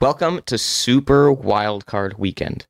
[0.00, 2.68] Welcome to Super Wildcard Weekend.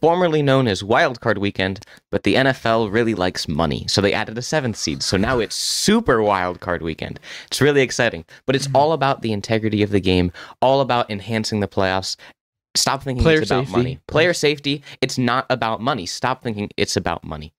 [0.00, 4.42] Formerly known as Wildcard Weekend, but the NFL really likes money, so they added a
[4.42, 5.04] seventh seed.
[5.04, 7.20] So now it's Super Wildcard Weekend.
[7.46, 11.60] It's really exciting, but it's all about the integrity of the game, all about enhancing
[11.60, 12.16] the playoffs.
[12.74, 13.76] Stop thinking Player it's about safety.
[13.76, 14.00] money.
[14.08, 16.06] Player safety, it's not about money.
[16.06, 17.54] Stop thinking it's about money.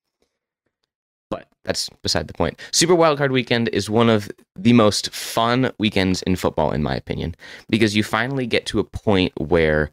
[1.33, 2.59] But that's beside the point.
[2.71, 7.35] Super Wildcard Weekend is one of the most fun weekends in football, in my opinion,
[7.69, 9.89] because you finally get to a point where,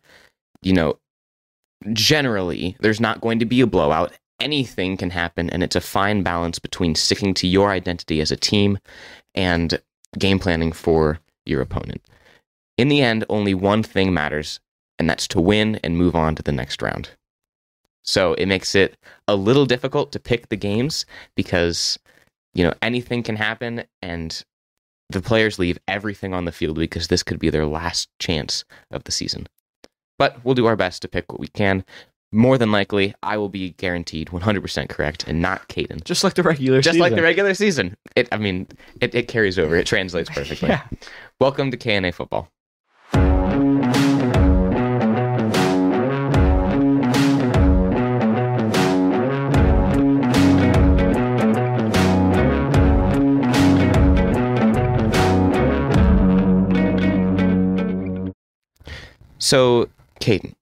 [0.60, 0.98] you know,
[1.94, 4.12] generally there's not going to be a blowout.
[4.38, 8.36] Anything can happen, and it's a fine balance between sticking to your identity as a
[8.36, 8.78] team
[9.34, 9.80] and
[10.18, 12.02] game planning for your opponent.
[12.76, 14.60] In the end, only one thing matters,
[14.98, 17.10] and that's to win and move on to the next round.
[18.02, 18.96] So it makes it
[19.28, 21.98] a little difficult to pick the games because,
[22.54, 24.42] you know, anything can happen and
[25.10, 29.04] the players leave everything on the field because this could be their last chance of
[29.04, 29.46] the season.
[30.18, 31.84] But we'll do our best to pick what we can.
[32.32, 36.04] More than likely, I will be guaranteed 100% correct and not Caden.
[36.04, 37.00] Just like the regular Just season.
[37.00, 37.96] like the regular season.
[38.14, 38.68] It, I mean,
[39.00, 39.74] it, it carries over.
[39.76, 40.68] It translates perfectly.
[40.68, 40.86] Yeah.
[41.40, 42.48] Welcome to K&A Football.
[59.40, 59.88] So,
[60.20, 60.54] Caden,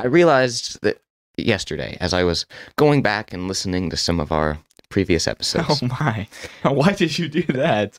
[0.00, 1.00] I realized that
[1.38, 2.44] yesterday, as I was
[2.76, 6.26] going back and listening to some of our previous episodes, Oh my!
[6.62, 7.98] Why did you do that?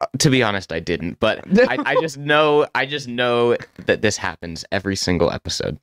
[0.00, 4.02] Uh, to be honest, I didn't, but I, I just know, I just know that
[4.02, 5.78] this happens every single episode,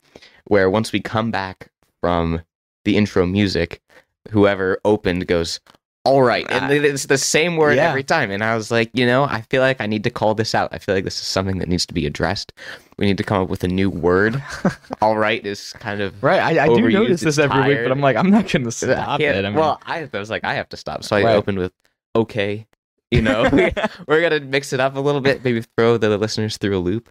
[0.45, 2.41] where once we come back from
[2.85, 3.81] the intro music,
[4.29, 5.59] whoever opened goes,
[6.05, 7.89] "All right," and it's the same word Yeah.
[7.89, 8.31] every time.
[8.31, 10.69] And I was like, you know, I feel like I need to call this out.
[10.71, 12.53] I feel like this is something that needs to be addressed.
[12.97, 14.41] We need to come up with a new word.
[15.01, 17.99] All right is kind of Right, I, I do notice this every week, but I'm
[17.99, 19.43] like, I'm not gonna I stop it.
[19.43, 21.35] I mean, well, I, I was like, I have to stop, so I Right.
[21.35, 21.73] opened with
[22.15, 22.65] okay.
[23.11, 23.49] You know,
[24.07, 27.09] we're gonna mix it up a little bit, maybe throw the listeners through a loop.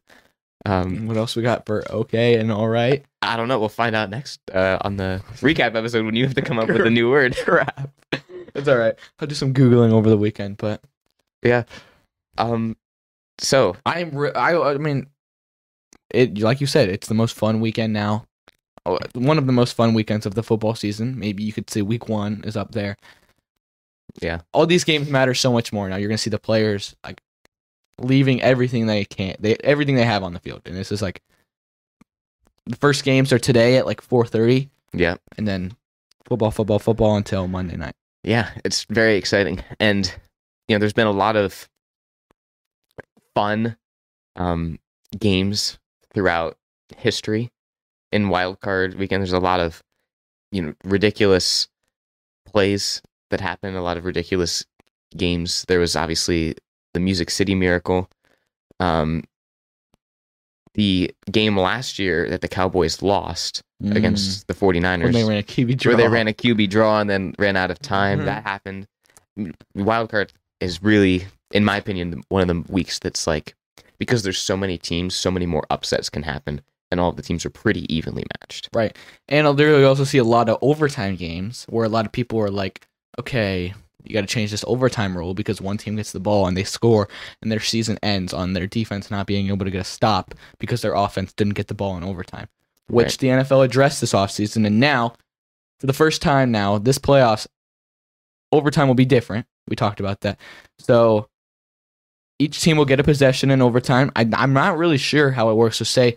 [0.66, 3.04] Um, what else we got for okay and all right?
[3.20, 3.58] I don't know.
[3.60, 6.68] We'll find out next uh, on the recap episode when you have to come up
[6.68, 7.36] with a new word.
[7.36, 7.90] Crap.
[8.54, 8.94] It's all right.
[9.18, 10.80] I'll do some googling over the weekend, but
[11.42, 11.64] yeah.
[12.38, 12.76] Um,
[13.38, 14.10] so I'm.
[14.10, 14.56] Re- I.
[14.56, 15.06] I mean,
[16.10, 18.26] it like you said, it's the most fun weekend now.
[19.14, 21.18] One of the most fun weekends of the football season.
[21.18, 22.96] Maybe you could say week one is up there.
[24.20, 24.42] Yeah.
[24.52, 25.96] All these games matter so much more now.
[25.96, 27.22] You're gonna see the players like
[27.98, 31.22] leaving everything they can, they everything they have on the field, and this is like
[32.66, 35.76] the first games are today at like 4:30, yeah, and then
[36.24, 37.94] football, football, football until Monday night.
[38.24, 40.12] Yeah, it's very exciting, and
[40.68, 41.68] you know, there's been a lot of
[43.34, 43.76] fun
[44.36, 44.78] um,
[45.18, 45.78] games
[46.12, 46.56] throughout
[46.96, 47.50] history
[48.12, 49.22] in wildcard weekend.
[49.22, 49.82] There's a lot of
[50.52, 51.68] you know ridiculous
[52.46, 53.76] plays that happen.
[53.76, 54.64] A lot of ridiculous
[55.16, 55.64] games.
[55.68, 56.54] There was obviously
[56.94, 58.08] the Music City Miracle.
[58.80, 59.24] Um,
[60.74, 63.62] the game last year that the Cowboys lost
[63.92, 65.02] against the 49ers Mm.
[65.04, 65.90] when they ran a QB draw.
[65.90, 68.20] where they ran a QB draw and then ran out of time.
[68.20, 68.24] Mhm.
[68.24, 68.86] That happened.
[69.76, 70.30] Wildcard
[70.60, 73.54] is really, in my opinion, one of the weeks that's like
[73.98, 76.60] because there's so many teams, so many more upsets can happen,
[76.90, 78.68] and all of the teams are pretty evenly matched.
[78.74, 78.96] Right.
[79.28, 82.40] And there you also see a lot of overtime games where a lot of people
[82.40, 82.86] are like,
[83.20, 86.56] okay, you got to change this overtime rule because one team gets the ball and
[86.56, 87.08] they score
[87.42, 90.82] and their season ends on their defense not being able to get a stop because
[90.82, 92.48] their offense didn't get the ball in overtime,
[92.88, 93.18] which Right.
[93.18, 94.66] the NFL addressed this offseason.
[94.66, 95.14] And now,
[95.80, 97.46] for the first time now, this playoffs,
[98.52, 99.46] overtime will be different.
[99.68, 100.38] We talked about that.
[100.78, 101.28] So
[102.38, 104.10] each team will get a possession in overtime.
[104.16, 105.78] I, I'm not really sure how it works.
[105.78, 106.16] So say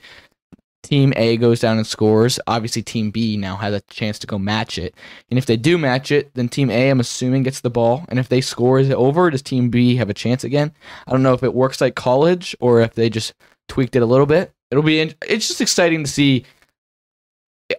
[0.88, 2.40] Team A goes down and scores.
[2.48, 4.96] Obviously, Team B now has a chance to go match it.
[5.30, 8.06] And if they do match it, then Team A, I'm assuming, gets the ball.
[8.08, 9.30] And if they score, is it over?
[9.30, 10.72] Does Team B have a chance again?
[11.06, 13.34] I don't know if it works like college or if they just
[13.68, 14.54] tweaked it a little bit.
[14.72, 15.02] It'll be.
[15.02, 16.46] in- It's just exciting to see.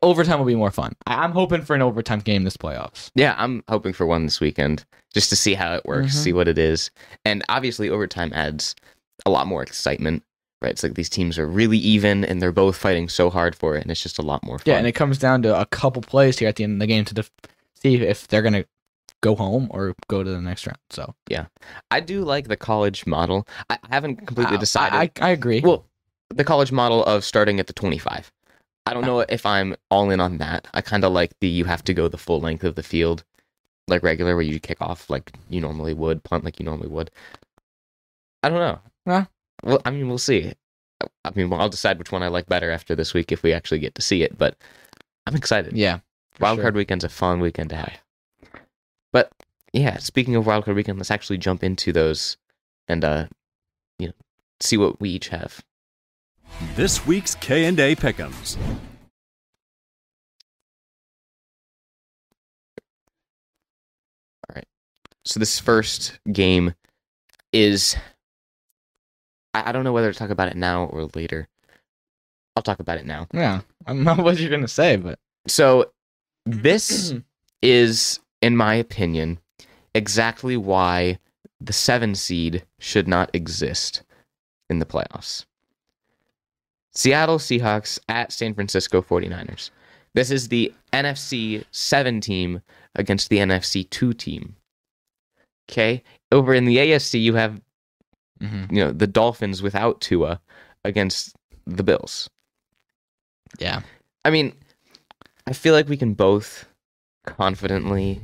[0.03, 0.93] Overtime will be more fun.
[1.07, 3.11] I- I'm hoping for an overtime game this playoffs.
[3.15, 4.85] Yeah, I'm hoping for one this weekend
[5.15, 6.23] just to see how it works, Mhm.
[6.25, 6.91] see what it is,
[7.25, 8.75] and obviously overtime adds
[9.25, 10.23] a lot more excitement.
[10.61, 13.77] Right, it's like these teams are really even, and they're both fighting so hard for
[13.77, 14.65] it, and it's just a lot more fun.
[14.67, 16.87] Yeah, and it comes down to a couple plays here at the end of the
[16.89, 17.31] game to def-
[17.75, 18.65] see if they're gonna
[19.21, 20.79] go home or go to the next round.
[20.91, 21.47] So yeah,
[21.93, 23.47] I do like the college model.
[23.71, 24.97] I I haven't completely Uh, decided.
[24.97, 25.61] I, I, I agree.
[25.61, 25.85] Well,
[26.31, 28.33] the college model of starting at the 25.
[28.85, 30.67] I don't know if I'm all in on that.
[30.75, 33.23] I kind of like the you have to go the full length of the field,
[33.87, 37.11] like regular, where you kick off like you normally would, punt like you normally would.
[38.43, 38.79] I don't know.
[39.07, 39.27] Huh?
[39.63, 40.53] Well, I mean, we'll see.
[41.25, 43.53] I mean, well, I'll decide which one I like better after this week if we
[43.53, 44.37] actually get to see it.
[44.37, 44.57] But
[45.27, 45.77] I'm excited.
[45.77, 46.01] Yeah.
[46.41, 46.73] Wildcard sure.
[46.73, 48.01] Weekend's a fun weekend to have.
[49.13, 49.33] But
[49.73, 52.37] yeah, speaking of Wildcard Weekend, let's actually jump into those
[52.87, 53.27] and uh,
[53.99, 54.15] you know,
[54.61, 55.63] see what we each have.
[56.75, 58.57] This week's K&A Pickums.
[64.49, 64.67] All right.
[65.25, 66.75] So this first game
[67.53, 67.97] is
[69.55, 71.49] I, I don't know whether to talk about it now or later.
[72.57, 73.27] I'll talk about it now.
[73.33, 73.61] Yeah.
[73.87, 75.93] I don't know what you're gonna say, but So
[76.47, 77.15] this
[77.63, 79.39] is, in my opinion,
[79.95, 81.19] exactly why
[81.61, 84.03] the seven seed should not exist
[84.71, 85.45] in the playoffs.
[86.93, 89.71] Seattle Seahawks at San Francisco 49ers.
[90.15, 92.61] This is the NFC 7 team
[92.95, 94.57] against the NFC 2 team.
[95.71, 96.03] Okay?
[96.33, 97.61] Over in the AFC, you have
[98.41, 98.71] Mhm.
[98.73, 100.41] you know the Dolphins without Tua
[100.85, 101.35] against
[101.67, 102.29] the Bills.
[103.59, 103.81] yeah.
[104.25, 104.53] I mean,
[105.47, 106.67] I feel like we can both
[107.25, 108.21] confidently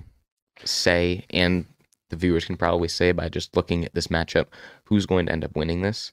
[0.65, 1.65] say, and
[2.11, 4.47] the viewers can probably say by just looking at this matchup,
[4.85, 6.13] who's going to end up winning this.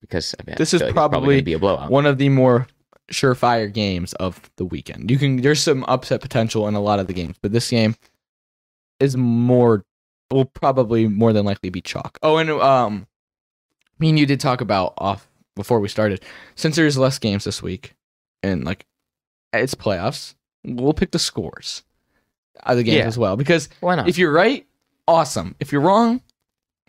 [0.00, 1.90] Because I mean, This feel is like it's probably going to be a blowout.
[1.90, 2.66] One of the more
[3.10, 5.10] surefire games of the weekend.
[5.10, 7.96] You can there's some upset potential in a lot of the games, but this game
[9.00, 9.84] is more
[10.30, 12.18] will probably more than likely be chalk.
[12.22, 13.06] Oh, and um
[13.98, 16.22] me and you did talk about off before we started.
[16.54, 17.94] Since there's less games this week
[18.42, 18.86] and like
[19.52, 20.34] it's playoffs,
[20.64, 21.82] we'll pick the scores
[22.64, 23.06] of the games Yeah.
[23.06, 23.36] as well.
[23.36, 24.08] Because Why not?
[24.08, 24.66] if you're right,
[25.06, 25.54] awesome.
[25.60, 26.20] If you're wrong,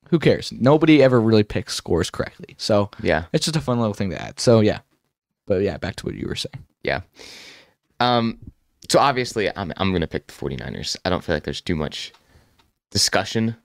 [0.09, 0.51] who cares?
[0.51, 2.55] Nobody ever really picks scores correctly.
[2.57, 3.25] So yeah.
[3.31, 4.39] it's just a fun little thing to add.
[4.39, 4.79] So yeah,
[5.45, 6.65] but yeah, back to what you were saying.
[6.83, 7.01] Yeah.
[7.99, 8.39] Um,
[8.89, 10.95] so obviously, I'm I'm going to pick the 49ers.
[11.05, 12.11] I don't feel like there's too much
[12.91, 13.55] discussion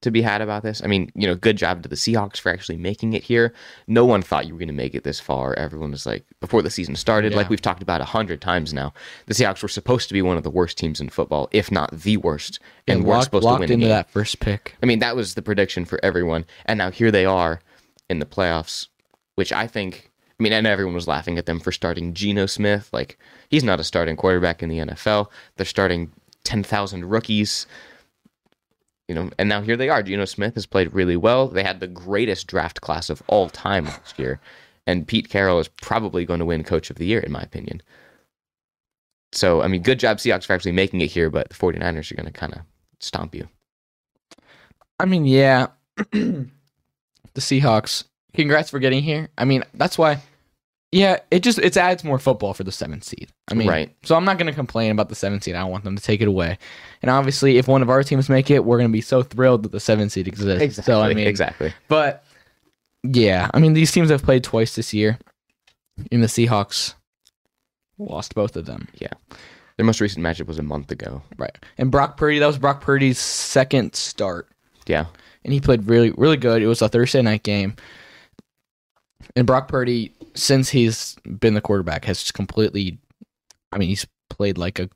[0.00, 0.82] to be had about this.
[0.84, 3.54] I mean, you know, good job to the Seahawks for actually making it here.
[3.86, 5.54] No one thought you were going to make it this far.
[5.54, 7.38] Everyone was like, before the season started, Yeah.
[7.38, 8.92] like we've talked about a hundred times now,
[9.26, 11.90] the Seahawks were supposed to be one of the worst teams in football, if not
[11.90, 14.76] the worst, and, weren't locked, supposed to win into that first pick.
[14.82, 17.60] I mean, that was the prediction for everyone, and now here they are
[18.10, 18.88] in the playoffs,
[19.36, 20.10] which I think.
[20.38, 22.90] I mean, and everyone was laughing at them for starting Geno Smith.
[22.92, 23.16] Like,
[23.48, 25.28] he's not a starting quarterback in the NFL.
[25.56, 26.10] They're starting
[26.42, 27.66] ten thousand rookies.
[29.08, 30.02] You know, and now here they are.
[30.02, 31.48] Geno Smith has played really well.
[31.48, 34.40] They had the greatest draft class of all time last year,
[34.86, 37.82] and Pete Carroll is probably going to win Coach of the Year, in my opinion.
[39.32, 42.14] So, I mean, good job Seahawks for actually making it here, but the 49ers are
[42.14, 42.60] going to kind of
[43.00, 43.48] stomp you.
[44.98, 46.46] I mean, yeah, the
[47.36, 48.04] Seahawks.
[48.32, 49.28] Congrats for getting here.
[49.36, 50.22] I mean, that's why.
[50.94, 53.32] Yeah, it just it adds more football for the seventh seed.
[53.48, 53.92] I mean, Right.
[54.04, 55.56] So I'm not going to complain about the seventh seed.
[55.56, 56.56] I don't want them to take it away.
[57.02, 59.64] And obviously, if one of our teams make it, we're going to be so thrilled
[59.64, 60.62] that the seventh seed exists.
[60.62, 60.94] Exactly.
[60.94, 61.74] So I mean, exactly.
[61.88, 62.24] But
[63.02, 65.18] yeah, I mean these teams have played twice this year.
[66.12, 66.94] And the Seahawks
[67.98, 68.86] lost both of them.
[68.94, 69.12] Yeah.
[69.76, 71.22] Their most recent matchup was a month ago.
[71.36, 71.56] Right.
[71.76, 74.48] And Brock Purdy, that was Brock Purdy's second start.
[74.86, 75.06] Yeah.
[75.44, 76.62] And he played really really good.
[76.62, 77.74] It was a Thursday night game.
[79.36, 82.98] And Brock Purdy, since he's been the quarterback, has just completely
[83.72, 84.88] I mean, he's played like a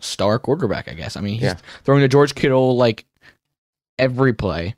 [0.00, 1.16] star quarterback, I guess.
[1.16, 1.56] I mean, he's Yeah.
[1.84, 3.04] throwing to George Kittle like
[3.98, 4.74] every play.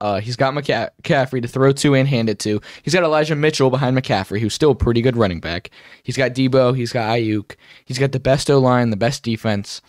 [0.00, 2.60] Uh, he's got McCaffrey to throw to and hand it to.
[2.82, 5.70] He's got Elijah Mitchell behind McCaffrey, who's still a pretty good running back.
[6.02, 6.76] He's got Deebo.
[6.76, 7.54] He's got Aiyuk.
[7.84, 9.80] He's got the best O line, the best defense.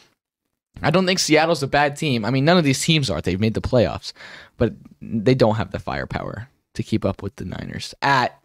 [0.83, 2.25] I don't think Seattle's a bad team.
[2.25, 3.21] I mean, none of these teams are.
[3.21, 4.13] They've made the playoffs,
[4.57, 8.39] but they don't have the firepower to keep up with the Niners at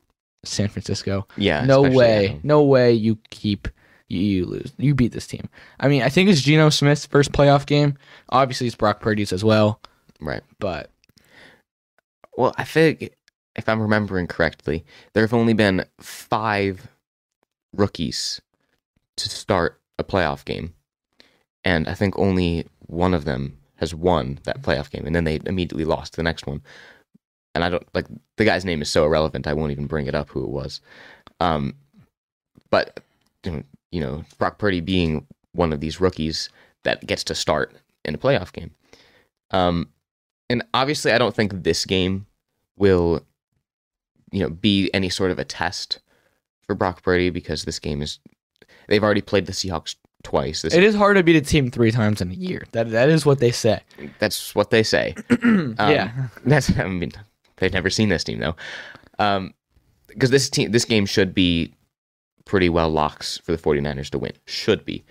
[0.44, 1.64] San Francisco Yeah.
[1.64, 3.68] no way, no way you keep
[4.08, 4.72] you, you lose.
[4.78, 5.48] You beat this team.
[5.80, 7.98] I mean, I think it's Geno Smith's first playoff game.
[8.30, 9.80] Obviously, it's Brock Purdy's as well,
[10.20, 10.42] Right.
[10.58, 10.90] but
[12.36, 13.10] Well, I think
[13.56, 16.88] if I'm remembering correctly, there have only been five
[17.74, 18.40] rookies
[19.16, 20.72] to start a playoff game,
[21.64, 25.40] and I think only one of them has won that playoff game, and then they
[25.44, 26.62] immediately lost the next one.
[27.58, 29.48] And I don't like the guy's name is so irrelevant.
[29.48, 30.80] I won't even bring it up who it was.
[31.40, 31.74] Um,
[32.70, 33.00] but
[33.42, 36.50] you know, Brock Purdy being one of these rookies
[36.84, 37.74] that gets to start
[38.04, 38.70] in a playoff game.
[39.50, 39.88] Um,
[40.48, 42.26] and obviously, I don't think this game
[42.76, 43.26] will,
[44.30, 45.98] you know, be any sort of a test
[46.62, 48.20] for Brock Purdy because this game is
[48.86, 50.62] they've already played the Seahawks twice.
[50.62, 52.62] This, it is hard to beat a team three times in a year.
[52.70, 53.80] That that is what they say.
[54.20, 55.16] that's what they say.
[55.42, 57.12] Um, yeah, That's I mean
[57.58, 58.56] they've never seen this team though,
[59.18, 59.54] um,
[60.08, 61.74] because this team this game should be
[62.44, 64.32] pretty well locks for the 49ers to win.
[64.46, 65.04] Should be,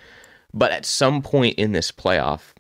[0.54, 2.54] but at some point in this playoff,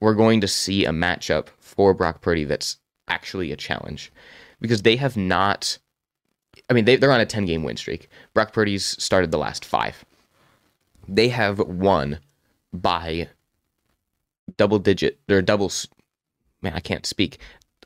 [0.00, 2.76] we're going to see a matchup for Brock Purdy that's
[3.08, 4.12] actually a challenge,
[4.60, 5.78] because they have not.
[6.70, 8.08] I mean, they, they're on a 10 game win streak.
[8.34, 10.04] Brock Purdy's started the last five.
[11.06, 12.18] They have won
[12.72, 13.28] by
[14.56, 15.88] double digit, they're doubles.
[16.62, 17.38] Man, I can't speak.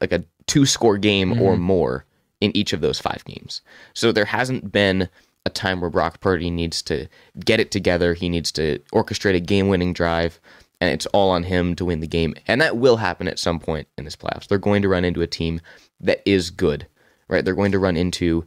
[0.02, 1.62] Like a two score game or mm-hmm.
[1.62, 2.04] more
[2.42, 3.62] in each of those five games.
[3.94, 5.08] So there hasn't been
[5.46, 7.08] a time where Brock Purdy needs to
[7.44, 8.12] get it together.
[8.12, 10.40] He needs to orchestrate a game winning drive,
[10.80, 12.34] and it's all on him to win the game.
[12.48, 14.48] And that will happen at some point in this playoffs.
[14.48, 15.60] They're going to run into a team
[16.00, 16.86] that is good,
[17.28, 17.44] right?
[17.44, 18.44] They're going to run into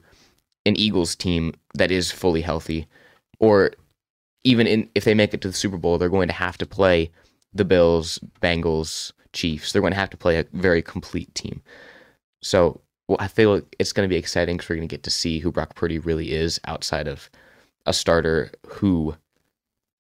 [0.66, 2.88] an Eagles team that is fully healthy,
[3.40, 3.72] or
[4.44, 6.66] even in, if they make it to the Super Bowl, they're going to have to
[6.66, 7.12] play
[7.54, 9.72] the Bills, Bengals, Chiefs.
[9.72, 11.62] They're going to have to play a very complete team.
[12.42, 15.12] So well, I feel it's going to be exciting because we're going to get to
[15.12, 17.30] see who Brock Purdy really is outside of
[17.86, 19.16] a starter who,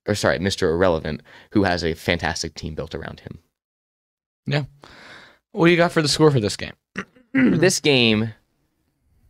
[0.07, 0.71] or sorry, Mr.
[0.71, 3.37] Irrelevant, who has a fantastic team built around him.
[4.47, 4.63] Yeah.
[5.51, 6.73] What do you got for the score for this game?
[7.33, 8.33] For this game,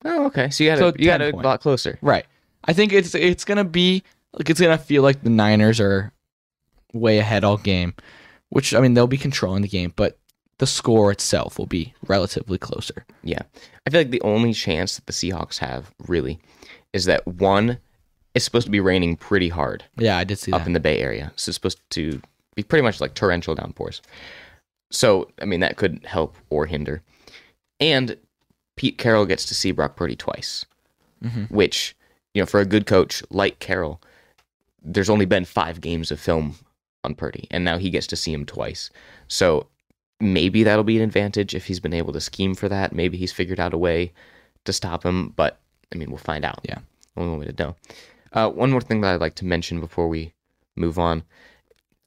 [0.06, 0.50] Oh, okay.
[0.50, 1.98] So you got So you got a lot closer.
[2.02, 2.26] Right.
[2.66, 6.12] I think it's it's gonna be like it's gonna feel like the Niners are
[6.94, 7.94] way ahead all game,
[8.50, 10.18] which I mean they'll be controlling the game, but
[10.58, 13.06] the score itself will be relatively closer.
[13.24, 13.42] Yeah.
[13.86, 16.40] I feel like the only chance that the Seahawks have really
[16.94, 17.80] is that one,
[18.36, 20.68] it's supposed to be raining pretty hard Yeah, I did see up that.
[20.68, 21.32] in the Bay Area.
[21.36, 22.22] So it's supposed to
[22.56, 24.02] be pretty much like torrential downpours.
[24.92, 27.02] So, I mean, that could help or hinder.
[27.80, 28.18] And
[28.76, 30.66] Pete Carroll gets to see Brock Purdy twice,
[31.24, 31.50] Mhm.
[31.50, 31.96] which,
[32.34, 34.02] you know, for a good coach like Carroll,
[34.84, 36.56] there's only been five games of film
[37.04, 38.90] on Purdy, and now he gets to see him twice.
[39.28, 39.68] So
[40.22, 42.94] maybe that'll be an advantage if he's been able to scheme for that.
[42.94, 44.14] Maybe he's figured out a way
[44.66, 45.60] to stop him, but
[45.94, 46.60] I mean, we'll find out.
[46.64, 46.80] Yeah.
[47.18, 47.76] Only one way to know.
[48.34, 50.34] Uh, one more thing that I'd like to mention before we
[50.76, 51.24] move on.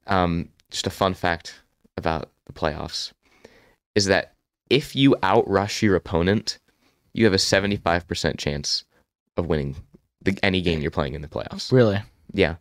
[0.07, 1.61] Um, just a fun fact
[1.97, 3.11] about the playoffs
[3.93, 4.33] is that
[4.69, 6.57] if you outrush your opponent,
[7.13, 8.83] you have a 75% chance
[9.37, 9.75] of winning
[10.21, 11.71] the, any game you're playing in the playoffs.
[11.71, 12.01] Really?
[12.33, 12.55] Yeah.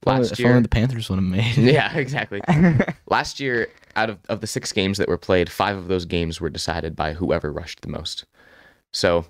[0.00, 1.56] If only- Last if only year, the Panthers would have made.
[1.56, 2.40] yeah, exactly.
[3.08, 6.40] Last year, out of, of the six games that were played, five of those games
[6.40, 8.24] were decided by whoever rushed the most.
[8.92, 9.26] So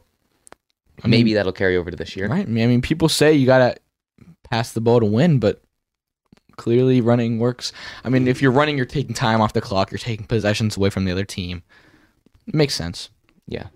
[1.03, 2.29] I mean, maybe that'll carry over to this year.
[2.29, 2.47] Right.
[2.47, 3.77] I mean, people say you gotta
[4.51, 5.63] pass the ball to win, but
[6.57, 7.73] clearly running works.
[8.05, 9.91] I mean, if you're running, you're taking time off the clock.
[9.91, 11.63] You're taking possessions away from the other team.
[12.47, 13.11] It makes sense.
[13.47, 13.69] Yeah.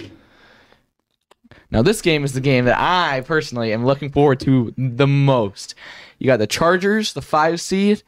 [1.70, 5.74] Now, this game is the game that I personally am looking forward to the most.
[6.18, 8.02] You got the Chargers, the five seed,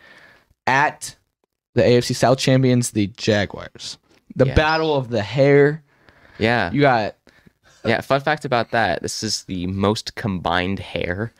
[0.66, 1.16] at
[1.74, 3.98] the AFC South champions, the Jaguars.
[4.36, 4.56] The Yes.
[4.56, 5.82] battle of the hair.
[6.38, 6.72] Yeah.
[6.72, 7.14] You got
[7.84, 8.00] Yeah.
[8.00, 11.32] Fun fact about that this is the most combined hair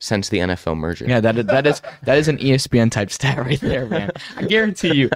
[0.00, 1.04] since the NFL merger.
[1.06, 4.10] yeah that is, that is that is an ESPN type stat right there, man.
[4.36, 5.10] I guarantee you,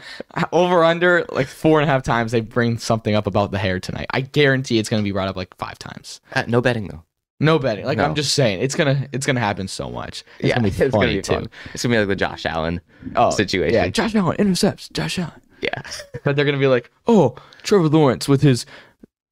[0.53, 3.81] over under like four and a half times they bring something up about the hair
[3.81, 4.07] tonight.
[4.11, 6.21] I guarantee it's gonna be brought up like five times.
[6.35, 7.03] Uh, no betting, though.
[7.39, 7.85] No betting.
[7.85, 8.05] Like No.
[8.05, 10.25] I'm just saying, it's gonna it's gonna happen so much.
[10.39, 11.33] It's gonna be it's funny gonna be too.
[11.35, 11.51] fun.
[11.75, 12.81] It's gonna be like the Josh Allen
[13.15, 13.75] Oh, situation.
[13.75, 14.89] Yeah, Josh Allen intercepts.
[14.89, 15.41] Josh Allen.
[15.61, 15.83] Yeah.
[16.25, 18.65] But they're gonna be like, oh, Trevor Lawrence with his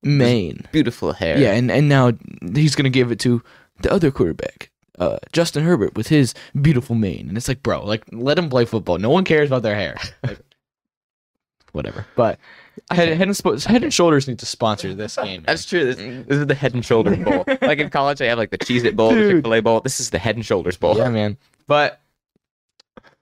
[0.03, 0.67] mane.
[0.71, 1.39] Beautiful hair.
[1.39, 2.13] Yeah, and, and now
[2.55, 3.43] he's gonna give it to
[3.81, 7.27] the other quarterback, uh, Justin Herbert with his beautiful mane.
[7.29, 8.99] And it's like, bro, like let him play football.
[8.99, 9.97] No one cares about their hair.
[10.23, 10.39] Like,
[11.73, 12.07] whatever.
[12.17, 12.39] But
[12.91, 15.27] head, head and Spo- head and shoulders need to sponsor this game.
[15.27, 15.43] man.
[15.47, 15.85] That's true.
[15.85, 17.45] This, this is the Head and Shoulders Bowl.
[17.63, 19.81] like in college, they have like the Cheez It Bowl, the Chick fil A Bowl.
[19.81, 20.97] This is the Head and Shoulders Bowl.
[20.97, 21.37] yeah, man.
[21.67, 22.01] But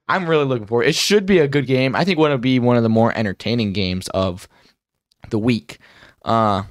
[0.08, 0.84] I'm really looking forward.
[0.86, 1.94] It should be a good game.
[1.96, 4.48] I think it'll be one of the more entertaining games of
[5.30, 5.78] the week.
[6.24, 6.64] Uh,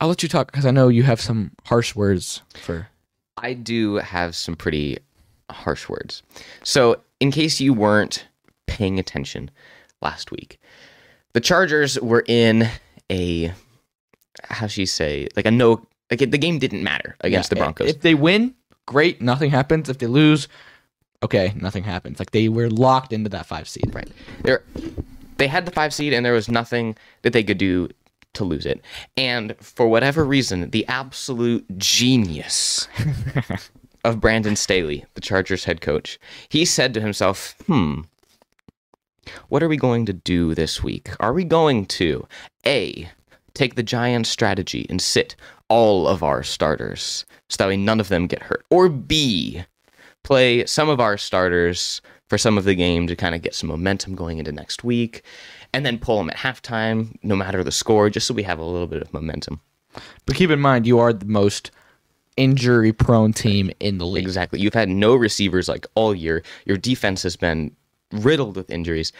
[0.00, 2.88] I'll let you talk because I know you have some harsh words for.
[3.36, 4.98] I do have some pretty
[5.50, 6.22] harsh words.
[6.62, 8.26] So, in case you weren't
[8.66, 9.50] paying attention
[10.02, 10.59] last week,
[11.32, 12.68] the Chargers were in
[13.10, 13.52] a
[14.44, 17.60] how should you say like a no like the game didn't matter against Yeah, the
[17.60, 17.88] Broncos.
[17.90, 18.54] If they win,
[18.86, 19.88] great, nothing happens.
[19.88, 20.48] If they lose,
[21.22, 22.18] okay, nothing happens.
[22.18, 23.94] Like they were locked into that five seed.
[23.94, 24.08] Right.
[24.42, 24.62] There,
[25.36, 27.88] they had the five seed, and there was nothing that they could do
[28.34, 28.80] to lose it.
[29.16, 32.88] And for whatever reason, the absolute genius
[34.04, 36.18] of Brandon Staley, the Chargers head coach,
[36.48, 38.02] he said to himself, "Hmm,
[39.48, 41.10] what are we going to do this week?
[41.20, 42.26] Are we going to
[42.66, 43.08] a
[43.54, 45.36] take the Giants strategy and sit
[45.68, 49.64] all of our starters so that way none of them get hurt, or b
[50.22, 53.68] play some of our starters for some of the game to kind of get some
[53.68, 55.22] momentum going into next week,
[55.72, 58.64] and then pull them at halftime, no matter the score, just so we have a
[58.64, 59.60] little bit of momentum.
[60.26, 61.72] But keep in mind, you are the most
[62.36, 64.24] injury prone team in the league.
[64.24, 64.60] Exactly.
[64.60, 66.42] You've had no receivers like all year.
[66.64, 67.74] Your defense has been
[68.12, 69.12] riddled with injuries.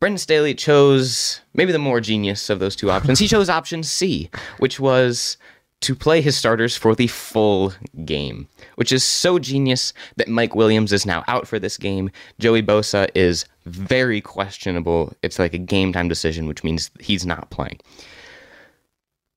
[0.00, 3.18] Brandon Staley chose maybe the more genius of those two options.
[3.18, 5.38] He chose option C, which was
[5.80, 7.72] to play his starters for the full
[8.04, 12.10] game, which is so genius that Mike Williams is now out for this game.
[12.38, 15.12] Joey Bosa is very questionable.
[15.22, 17.80] It's like a game time decision, which means he's not playing.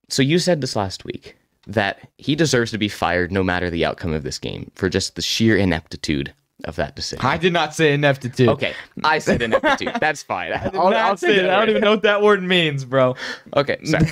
[0.10, 1.36] So you said this last week
[1.66, 5.16] that he deserves to be fired no matter the outcome of this game for just
[5.16, 6.34] the sheer ineptitude
[6.66, 7.26] of that decision.
[7.26, 8.50] I did not say ineptitude.
[8.50, 8.74] Okay,
[9.04, 9.94] I said ineptitude.
[10.00, 10.54] That's fine.
[10.74, 11.50] I'll, I'll say it.
[11.50, 13.16] I don't even know what that word means, bro.
[13.56, 14.08] Okay, sorry.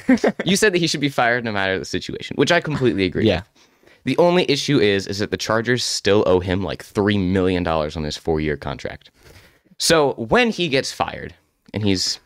[0.45, 3.25] you said that he should be fired no matter the situation, which I completely agree.
[3.25, 3.41] Yeah.
[3.41, 3.49] with.
[4.05, 7.97] The only issue is is that the Chargers still owe him like three million dollars
[7.97, 9.09] on his four year contract.
[9.77, 11.33] So when he gets fired
[11.73, 12.19] and he's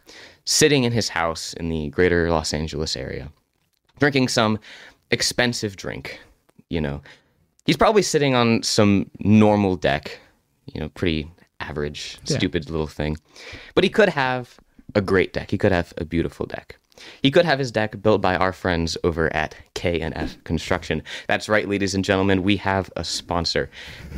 [0.45, 3.31] sitting in his house in the greater Los Angeles area,
[3.99, 4.59] drinking some
[5.11, 6.19] expensive drink,
[6.69, 7.01] you know,
[7.69, 10.19] he's probably sitting on some normal deck,
[10.73, 11.29] you know, pretty
[11.60, 12.38] average, Yeah.
[12.38, 13.17] stupid little thing.
[13.75, 14.58] But he could have
[14.95, 15.51] a great deck.
[15.51, 16.77] He could have a beautiful deck.
[17.21, 21.01] He could have his deck built by our friends over at K&F Construction.
[21.27, 23.69] That's right, ladies and gentlemen, we have a sponsor.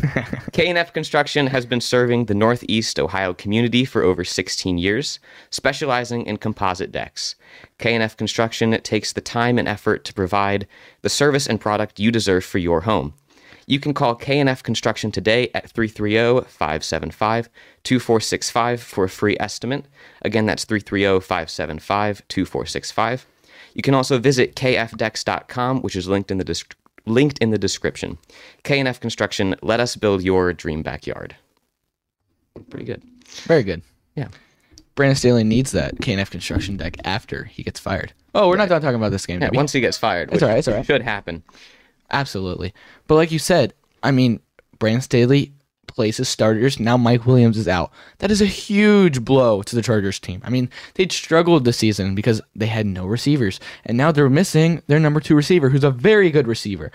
[0.53, 5.19] K&F Construction has been serving the Northeast Ohio community for over 16 years,
[5.51, 7.35] specializing in composite decks.
[7.77, 10.65] K&F Construction takes the time and effort to provide
[11.03, 13.13] the service and product you deserve for your home.
[13.67, 19.85] You can call K&F Construction today at oh, 330-575-2465 for a free estimate.
[20.23, 23.25] Again, that's oh, 330-575-2465.
[23.73, 26.73] You can also visit kfdecks.com, which is linked in the desc-
[27.05, 28.17] linked in the description.
[28.63, 31.35] K&F Construction, let us build your dream backyard.
[32.69, 33.01] Pretty good.
[33.45, 33.81] Very good.
[34.15, 34.27] Yeah.
[34.95, 38.11] Brandon Staley needs that K&F construction deck after he gets fired.
[38.35, 39.41] Oh, we're not done talking about this game.
[39.41, 40.85] Yeah, once he gets fired, It's all right, it's all right.
[40.85, 41.43] should happen.
[42.11, 42.73] Absolutely.
[43.07, 44.39] But like you said, I mean,
[44.79, 45.53] Brandon Staley
[45.87, 46.79] plays his starters.
[46.79, 47.91] Now Mike Williams is out.
[48.19, 50.41] That is a huge blow to the Chargers team.
[50.43, 53.59] I mean, they'd struggled this season because they had no receivers.
[53.85, 56.91] And now they're missing their number two receiver, who's a very good receiver.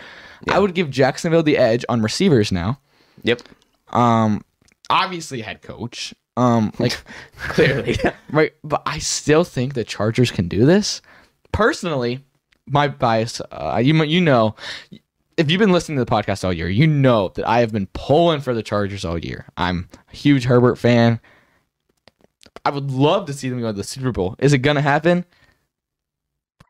[0.49, 2.81] I would give Jacksonville the edge on receivers now.
[3.23, 3.43] Yep.
[3.91, 4.45] Um,
[4.91, 6.15] obviously head coach.
[6.37, 6.99] Um, like
[7.39, 7.97] Clearly.
[8.31, 11.01] right, but I still think the Chargers can do this.
[11.53, 12.25] Personally,
[12.67, 14.55] my bias, uh, you you know,
[15.37, 17.89] if you've been listening to the podcast all year, you know that I have been
[17.93, 19.47] pulling for the Chargers all year.
[19.57, 21.21] I'm a huge Herbert fan.
[22.65, 24.35] I would love to see them go to the Super Bowl.
[24.39, 25.25] Is it gonna happen?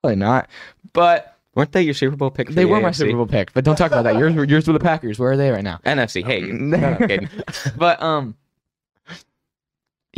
[0.00, 0.48] Probably not.
[0.92, 2.48] But Weren't they your Super Bowl pick?
[2.48, 3.52] They the were my Super Bowl pick.
[3.55, 4.16] But don't talk about that.
[4.18, 5.18] Yours, were- yours were the Packers.
[5.18, 5.81] Where are they right now?
[5.87, 6.22] NFC.
[6.22, 7.29] Hey, no, no, I'm kidding.
[7.76, 8.37] but um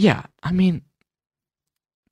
[0.01, 0.81] yeah i mean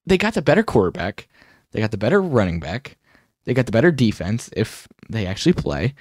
[0.07, 1.29] they got the better quarterback
[1.70, 2.96] they got the better running back
[3.44, 5.94] they got the better defense if they actually play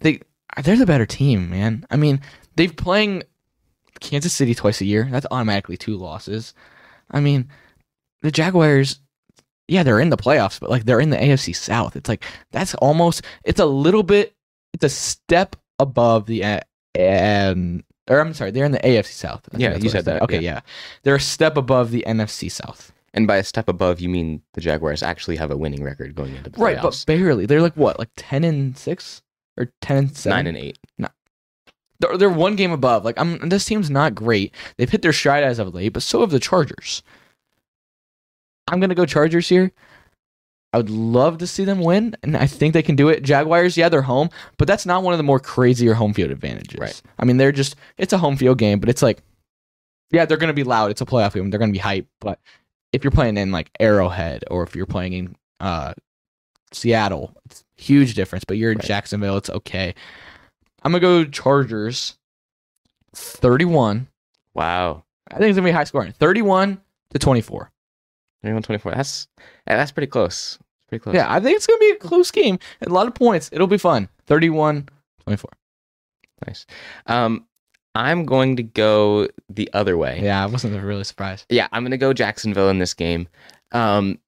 [0.00, 0.20] they
[0.62, 2.20] they're the better team man i mean
[2.56, 3.22] they've playing
[4.00, 6.54] kansas city twice a year that's automatically two losses
[7.10, 7.48] i mean
[8.22, 9.00] the jaguars
[9.66, 12.74] yeah they're in the playoffs but like they're in the afc south it's like that's
[12.76, 14.34] almost it's a little bit
[14.72, 16.60] it's a step above the uh,
[16.94, 19.48] and or I'm sorry, they're in the AFC South.
[19.52, 20.54] I Yeah, you said that, Okay, yeah.
[20.54, 20.60] yeah.
[21.02, 22.92] They're a step above the NFC South.
[23.14, 26.34] And by a step above, you mean the Jaguars actually have a winning record going
[26.34, 26.62] into the playoffs.
[26.62, 27.46] Right, but barely.
[27.46, 29.22] They're like what, like ten and six
[29.58, 30.36] or ten and seven?
[30.36, 30.78] nine and eight.
[32.00, 33.04] They're, they're one game above.
[33.04, 33.48] Like I'm.
[33.48, 34.54] This team's not great.
[34.76, 37.02] They've hit their stride as of late, but so have the Chargers.
[38.68, 39.72] I'm gonna go Chargers here.
[40.72, 43.22] I would love to see them win, and I think they can do it.
[43.22, 46.78] Jaguars, yeah, they're home, but that's not one of the more crazier home field advantages.
[46.78, 47.02] Right.
[47.18, 49.22] I mean, they're just it's a home field game, but it's like,
[50.12, 50.90] yeah, they're gonna be loud.
[50.90, 51.50] It's a playoff game.
[51.50, 52.38] They're gonna be hype, but
[52.92, 55.94] if you're playing in like Arrowhead or if you're playing in uh,
[56.72, 58.44] Seattle, it's huge difference.
[58.44, 58.86] But you're in Right.
[58.86, 59.94] Jacksonville, it's okay.
[60.82, 62.16] I'm gonna go Chargers,
[63.14, 64.08] thirty-one.
[64.54, 65.04] Wow.
[65.30, 67.70] I think it's gonna be high scoring, thirty-one to twenty-four.
[68.42, 68.92] 21 24.
[68.92, 69.26] That's
[69.66, 70.58] that's pretty close.
[70.88, 71.14] Pretty close.
[71.16, 72.58] Yeah, I think it's gonna be a close game.
[72.80, 73.50] A lot of points.
[73.52, 74.08] It'll be fun.
[74.26, 74.88] 31
[75.24, 75.50] 24.
[76.46, 76.64] Nice.
[77.06, 77.46] Um,
[77.96, 80.20] I'm going to go the other way.
[80.22, 81.46] Yeah, I wasn't really surprised.
[81.48, 83.26] Yeah, I'm going to go Jacksonville in this game.
[83.72, 84.18] Um,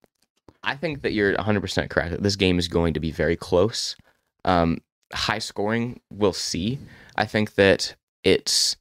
[0.62, 2.22] I think that you're 100% correct.
[2.22, 3.96] This game is going to be very close.
[4.44, 4.80] Um,
[5.12, 6.78] high scoring, we'll see.
[7.16, 7.94] I think that
[8.24, 8.76] it's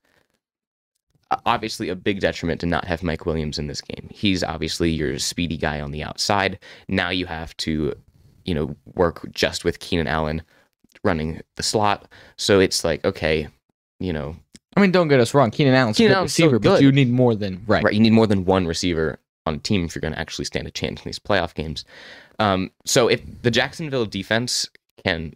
[1.32, 4.10] uh, obviously a big detriment to not have Mike Williams in this game.
[4.12, 6.60] He's obviously your speedy guy on the outside.
[6.88, 7.94] Now you have to,
[8.46, 10.42] you know, work just with Keenan Allen
[11.04, 12.12] running the slot.
[12.38, 13.48] So it's like, okay,
[14.00, 14.36] you know,
[14.76, 15.52] I mean, don't get us wrong.
[15.52, 17.84] Keenan Allen's a Keenan good Allen's so receiver, but you need more than right.
[17.84, 17.94] Right.
[17.94, 20.68] You need more than one receiver on a team if you're going to actually stand
[20.68, 21.84] a chance in these playoff games.
[22.40, 24.70] Um, so if the Jacksonville defense
[25.04, 25.34] can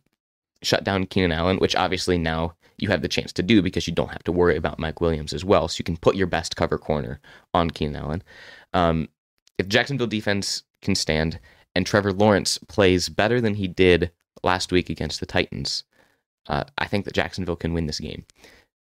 [0.62, 3.94] shut down Keenan Allen, which obviously now you have the chance to do because you
[3.94, 6.56] don't have to worry about Mike Williams as well, so you can put your best
[6.56, 7.20] cover corner
[7.54, 8.24] on Keenan Allen.
[8.74, 9.10] Um,
[9.58, 11.40] if Jacksonville defense can stand
[11.76, 14.12] and Trevor Lawrence plays better than he did
[14.44, 15.84] last week against the Titans,
[16.48, 18.26] uh, I think that Jacksonville can win this game.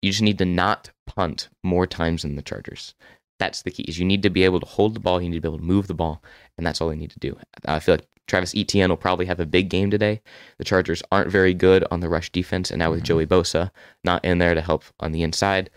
[0.02, 2.96] You just need to not punt more times than the Chargers.
[3.42, 3.82] That's the key.
[3.88, 5.20] Is you need to be able to hold the ball.
[5.20, 6.22] You need to be able to move the ball,
[6.60, 7.36] and that's all they need to do.
[7.66, 10.22] I feel like Travis Etienne will probably have a big game today.
[10.60, 13.06] The Chargers aren't very good on the rush defense, and now with mm-hmm.
[13.06, 13.72] Joey Bosa
[14.04, 15.72] not in there to help on the inside,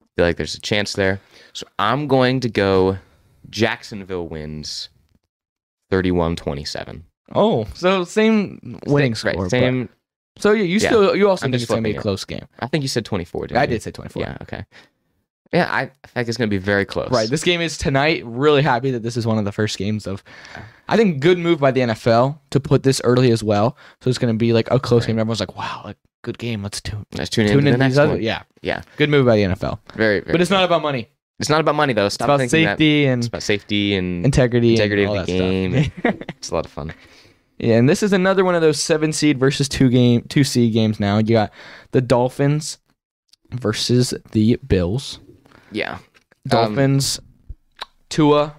[0.00, 1.20] I feel like there's a chance there.
[1.54, 2.98] So I'm going to go
[3.50, 4.88] Jacksonville wins
[5.90, 7.02] 31-27.
[7.34, 9.44] Oh, so same winning Right, score.
[9.46, 9.88] but- same.
[10.38, 10.88] so yeah, you Yeah.
[10.88, 12.46] still you also I'm think it's gonna be a close game.
[12.60, 13.48] I think you said 24.
[13.48, 13.66] Didn't I you?
[13.70, 14.22] did say 24.
[14.22, 14.36] Yeah.
[14.42, 14.64] Okay.
[15.52, 17.10] Yeah, I, I think it's going to be very close.
[17.10, 17.28] Right.
[17.28, 18.22] This game is tonight.
[18.24, 20.24] Really happy that this is one of the first games of.
[20.88, 23.76] I think good move by the NFL to put this early as well.
[24.00, 25.18] So it's going to be like a close game.
[25.18, 26.62] Everyone's like, "Wow, like good game.
[26.62, 28.22] Let's tune Let's tune in tune to the in next these other." one.
[28.22, 28.82] Yeah, Yeah.
[28.96, 29.78] good move by the NFL.
[29.94, 31.08] Very, very But it's not about money.
[31.38, 32.06] It's not about money though.
[32.06, 35.32] It's about thinking that safety it's and about safety and integrity, integrity and of the
[35.32, 35.92] game.
[36.38, 36.94] it's a lot of fun.
[37.58, 40.72] Yeah, and this is another one of those seven seed versus two game two seed
[40.72, 40.98] games.
[40.98, 41.52] Now you got
[41.90, 42.78] the Dolphins
[43.50, 45.20] versus the Bills.
[45.72, 45.94] Yeah.
[45.94, 46.00] Um,
[46.48, 47.20] Dolphins,
[48.08, 48.54] Tua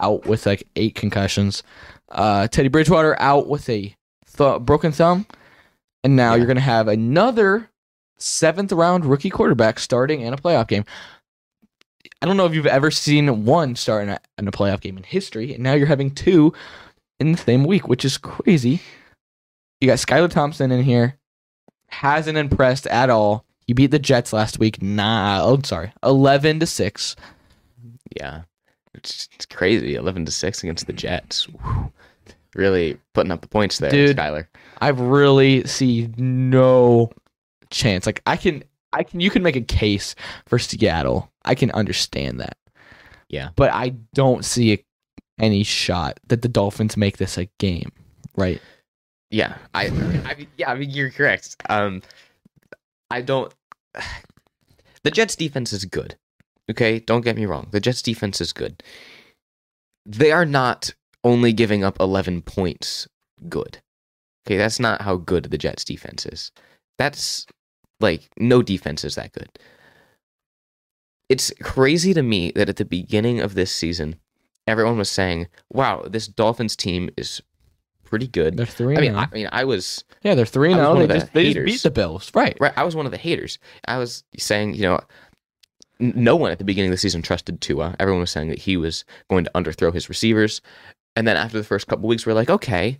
[0.00, 1.62] out with like eight concussions.
[2.10, 3.94] Uh, Teddy Bridgewater out with a
[4.36, 5.26] th- broken thumb,
[6.04, 6.36] and now Yeah.
[6.38, 7.70] you're gonna have another
[8.16, 10.84] seventh round rookie quarterback starting in a playoff game.
[12.22, 14.96] I don't know if you've ever seen one start in a, in a playoff game
[14.96, 16.52] in history, and now you're having two
[17.20, 18.80] in the same week, which is crazy.
[19.80, 21.16] You got Skylar Thompson in here,
[21.88, 23.44] hasn't impressed at all.
[23.68, 24.82] He beat the Jets last week.
[24.82, 27.14] Nah, oh sorry, eleven to six.
[28.16, 28.42] Yeah.
[28.94, 29.94] It's, it's crazy.
[29.94, 31.44] 11 to 6 against the Jets.
[31.44, 31.92] Whew.
[32.54, 34.16] Really putting up the points there, Dude.
[34.16, 34.46] Skylar.
[34.80, 37.10] I really see no
[37.70, 38.06] chance.
[38.06, 39.20] Like I can, I can.
[39.20, 40.14] You can make a case
[40.46, 41.30] for Seattle.
[41.44, 42.56] I can understand that.
[43.28, 43.50] Yeah.
[43.56, 44.84] but I don't see a,
[45.38, 47.92] any shot that the Dolphins make this a game.
[48.34, 48.62] Right?
[49.30, 49.58] Yeah.
[49.74, 51.56] I, I mean, yeah, I mean, you're correct.
[51.68, 52.02] Um,
[53.10, 53.52] I don't.
[55.04, 56.16] The Jets defense is good.
[56.68, 56.98] Okay.
[56.98, 57.68] Don't get me wrong.
[57.70, 58.82] The Jets defense is good.
[60.04, 63.06] They are not only giving up 11 points
[63.48, 63.78] good.
[64.44, 64.56] Okay.
[64.56, 66.50] That's not how good the Jets defense is.
[66.98, 67.46] That's
[68.00, 69.48] like no defense is that good.
[71.28, 74.16] It's crazy to me that at the beginning of this season,
[74.66, 77.40] everyone was saying, wow, this Dolphins team is
[78.08, 78.56] pretty good.
[78.56, 78.96] They're three.
[78.96, 79.28] I mean, now.
[79.30, 80.90] I mean, I was yeah, they're three now.
[80.90, 82.30] Oh, they of the just they just beat the Bills.
[82.34, 82.56] Right.
[82.60, 82.72] right.
[82.76, 83.58] I was one of the haters.
[83.86, 85.00] I was saying, you know,
[86.00, 87.94] no one at the beginning of the season trusted Tua.
[88.00, 90.60] Everyone was saying that he was going to underthrow his receivers,
[91.14, 92.98] and then after the first couple weeks, we're like, okay,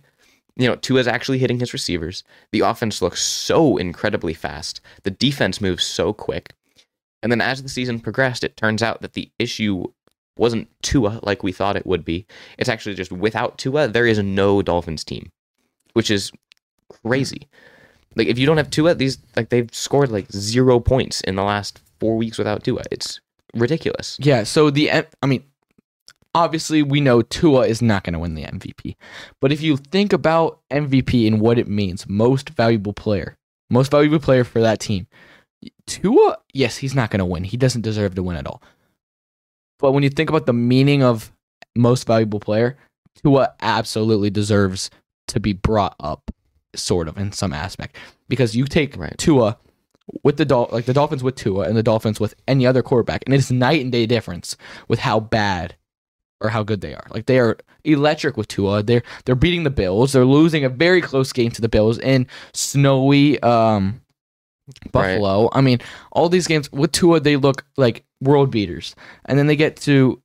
[0.55, 2.23] you know, Tua's actually hitting his receivers.
[2.51, 4.81] The offense looks so incredibly fast.
[5.03, 6.53] The defense moves so quick,
[7.21, 9.85] and then as the season progressed, it turns out that the issue
[10.39, 12.25] wasn't Tua like we thought it would be.
[12.57, 15.31] It's actually just without Tua, there is no Dolphins team,
[15.93, 16.31] which is
[17.03, 17.47] crazy.
[18.15, 21.43] Like if you don't have Tua, these like they've scored like zero points in the
[21.43, 22.83] last four weeks without Tua.
[22.89, 23.19] It's
[23.53, 24.17] ridiculous.
[24.19, 24.43] Yeah.
[24.43, 25.43] So the I mean,
[26.33, 28.95] obviously we know Tua is not going to win the MVP,
[29.39, 33.37] but if you think about MVP and what it means, most valuable player,
[33.69, 35.07] most valuable player for that team,
[35.85, 36.37] Tua.
[36.53, 37.43] Yes, he's not going to win.
[37.43, 38.61] He doesn't deserve to win at all.
[39.79, 41.31] But when you think about the meaning of
[41.75, 42.77] most valuable player,
[43.23, 44.89] Tua absolutely deserves
[45.29, 46.31] to be brought up,
[46.75, 49.17] sort of in some aspect, because you take Right.
[49.17, 49.57] Tua
[50.23, 53.23] with the Dol- like the Dolphins with Tua and the Dolphins with any other quarterback,
[53.25, 55.75] and it's night and day difference with how bad
[56.41, 57.05] or how good they are.
[57.11, 58.81] Like they are electric with Tua.
[58.83, 60.13] They're they're beating the Bills.
[60.13, 64.01] They're losing a very close game to the Bills in snowy um
[64.91, 65.49] Buffalo.
[65.51, 65.79] I mean,
[66.11, 68.95] all these games with Tua, they look like world beaters.
[69.25, 70.21] And then they get to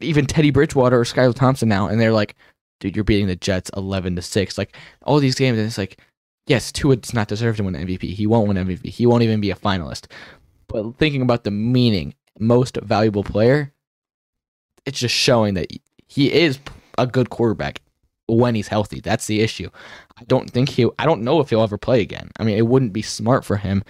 [0.00, 2.36] even Teddy Bridgewater or Skylar Thompson now, and they're like,
[2.80, 4.58] dude, you're beating the Jets 11 to 6.
[4.58, 6.00] Like, all these games, and it's like,
[6.46, 8.02] yes, Tua's not deserved to win MVP.
[8.02, 8.86] He won't win MVP.
[8.86, 10.06] He won't even be a finalist.
[10.68, 13.72] But thinking about the meaning, most valuable player,
[14.84, 15.70] it's just showing that
[16.06, 16.58] he is
[16.96, 17.80] a good quarterback
[18.28, 19.00] when he's healthy.
[19.00, 19.70] That's the issue.
[20.18, 20.88] I don't think he.
[20.98, 22.30] I don't know if he'll ever play again.
[22.38, 23.82] I mean, it wouldn't be smart for him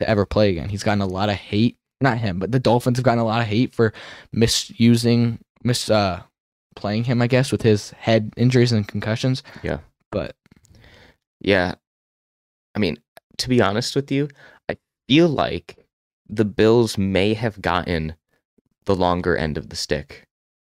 [0.00, 0.68] to ever play again.
[0.68, 1.76] He's gotten a lot of hate.
[2.00, 3.92] Not him, but the Dolphins have gotten a lot of hate for
[4.32, 6.22] misusing, mis uh,
[6.76, 7.20] playing him.
[7.20, 9.42] I guess with his head injuries and concussions.
[9.62, 9.78] Yeah.
[10.12, 10.36] But
[11.40, 11.74] Yeah.
[12.74, 12.98] I mean,
[13.38, 14.28] to be honest with you,
[14.68, 14.76] I
[15.08, 15.76] feel like
[16.28, 18.14] the Bills may have gotten
[18.84, 20.28] the longer end of the stick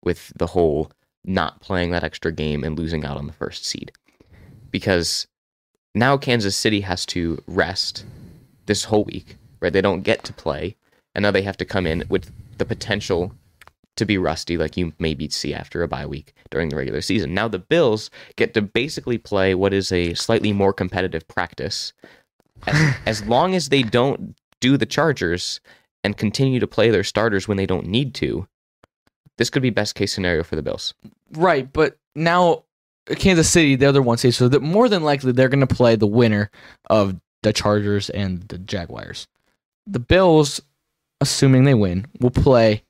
[0.03, 0.91] with the whole
[1.25, 3.93] not playing that extra game and losing out on the first seed.
[4.71, 5.27] Because
[5.95, 8.05] now Kansas City has to rest
[8.67, 9.73] this whole week, right?
[9.73, 10.77] They don't get to play,
[11.15, 13.33] and now they have to come in with the potential
[13.97, 17.35] to be rusty, like you maybe see after a bye week during the regular season.
[17.35, 21.93] Now the Bills get to basically play what is a slightly more competitive practice,
[22.67, 25.61] as, as long as they don't do the Chargers
[26.05, 28.47] and continue to play their starters when they don't need to.
[29.43, 30.95] This could be best case scenario for the Bills.
[31.33, 32.63] right, but now
[33.07, 35.97] Kansas City, the other one seed, so that more than likely they're going to play
[35.97, 36.49] the winner
[36.89, 39.27] of the Chargers and the Jaguars.
[39.89, 40.61] The Bills,
[41.21, 42.85] assuming they win, will play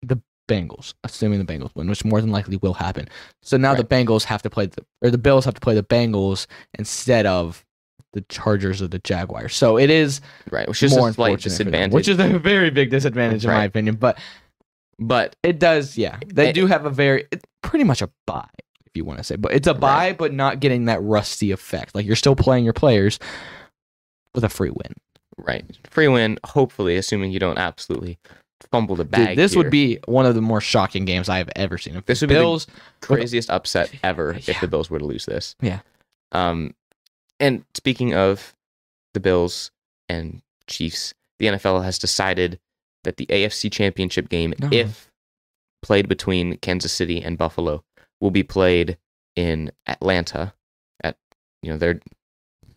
[0.00, 3.08] the Bengals, assuming the Bengals win, which more than likely will happen.
[3.42, 5.82] So now the Bengals have to play the or the Bills have to play the
[5.82, 6.46] Bengals
[6.78, 7.66] instead of
[8.12, 9.56] the Chargers or the Jaguars.
[9.56, 10.20] So it is
[10.52, 13.50] Right, which is more a slight for them, which is a very big disadvantage in
[13.50, 13.96] my opinion.
[13.96, 14.16] But
[15.00, 16.18] but it does, yeah.
[16.26, 17.26] They do have a very
[17.62, 18.46] pretty much a bye,
[18.86, 19.36] if you want to say.
[19.36, 20.18] But it's a bye, Right.
[20.18, 21.94] but not getting that rusty effect.
[21.94, 23.18] Like you're still playing your players
[24.34, 24.94] with a free win.
[25.38, 26.38] right, free win.
[26.44, 28.18] Hopefully, assuming you don't absolutely
[28.70, 29.36] fumble the Dude, bag.
[29.38, 31.96] this would be one of the more shocking games I have ever seen.
[31.96, 32.66] If This the would be the- Bills,
[33.00, 35.56] craziest upset ever if the Bills were to lose this.
[35.62, 35.80] Yeah.
[36.32, 36.74] Um,
[37.40, 38.54] and speaking of
[39.14, 39.70] the Bills
[40.10, 42.60] and Chiefs, the NFL has decided
[43.04, 44.68] that the AFC Championship game, No.
[44.72, 45.10] if
[45.82, 47.84] played between Kansas City and Buffalo,
[48.20, 48.98] will be played
[49.36, 50.52] in Atlanta
[51.02, 51.16] at
[51.62, 52.00] you know their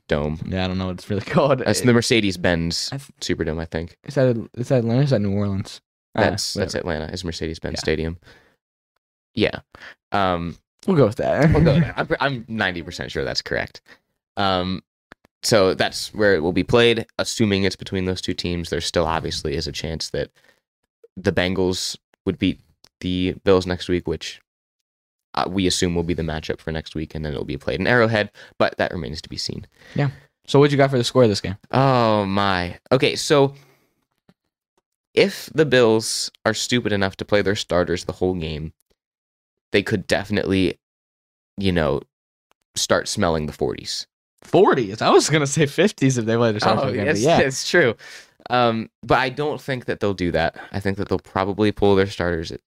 [0.07, 0.39] dome.
[0.47, 1.59] yeah, I don't know what it's really called.
[1.59, 3.97] That's the Mercedes Benz th- Superdome, I think.
[4.05, 5.01] is that is that Atlanta?
[5.01, 5.81] Is that New Orleans?
[6.15, 6.75] Ah, That's that's.
[6.75, 7.05] Atlanta.
[7.11, 7.81] Is Mercedes Benz Yeah.
[7.81, 8.17] Stadium.
[9.35, 9.59] Yeah.
[10.11, 11.49] Um, We'll go with that.
[11.53, 11.73] We'll go.
[11.95, 13.81] I'm, I'm 90% sure that's correct.
[14.35, 14.83] Um,
[15.43, 17.05] so that's where it will be played.
[17.19, 20.31] Assuming it's between those two teams, there still obviously is a chance that
[21.15, 22.59] the Bengals would beat
[23.01, 24.41] the Bills next week, which
[25.35, 27.79] uh, we assume will be the matchup for next week, and then it'll be played
[27.79, 29.67] in Arrowhead, but that remains to be seen.
[29.95, 30.09] Yeah.
[30.47, 31.57] So what you got for the score of this game?
[31.71, 32.79] Oh my.
[32.91, 33.53] Okay, so
[35.13, 38.73] if the Bills are stupid enough to play their starters the whole game,
[39.71, 40.79] they could definitely,
[41.57, 42.01] you know,
[42.75, 44.05] start smelling the 40s.
[44.43, 45.01] Forties.
[45.01, 47.05] I was gonna say fifties if they played their Oh, again.
[47.07, 47.95] yes, yeah, it's true.
[48.49, 50.55] Um, but I don't think that they'll do that.
[50.71, 52.59] I think that they'll probably pull their starters at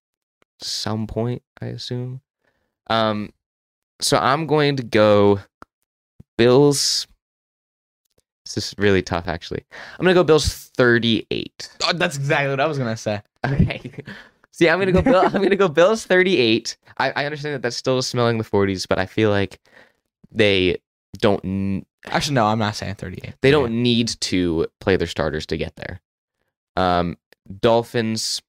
[0.61, 2.23] some point, I assume.
[2.89, 3.31] Um,
[4.01, 5.41] so I'm going to go
[6.39, 7.07] Bills.
[8.45, 9.65] This is really tough, actually.
[9.99, 11.69] I'm going to go Bills 38.
[11.85, 13.23] Oh, that's exactly what I was gonna say.
[13.47, 13.93] Okay.
[14.51, 15.03] See, I'm gonna go.
[15.03, 16.77] Bill, I'm gonna go Bills 38.
[16.99, 19.61] I, I understand that that's still smelling the 40s, but I feel like
[20.33, 20.79] they
[21.19, 21.45] don't.
[21.45, 23.35] n- Actually, no, I'm not saying thirty-eight.
[23.43, 26.01] They don't need to play their starters to get there.
[26.77, 27.17] Um,
[27.61, 28.43] Dolphins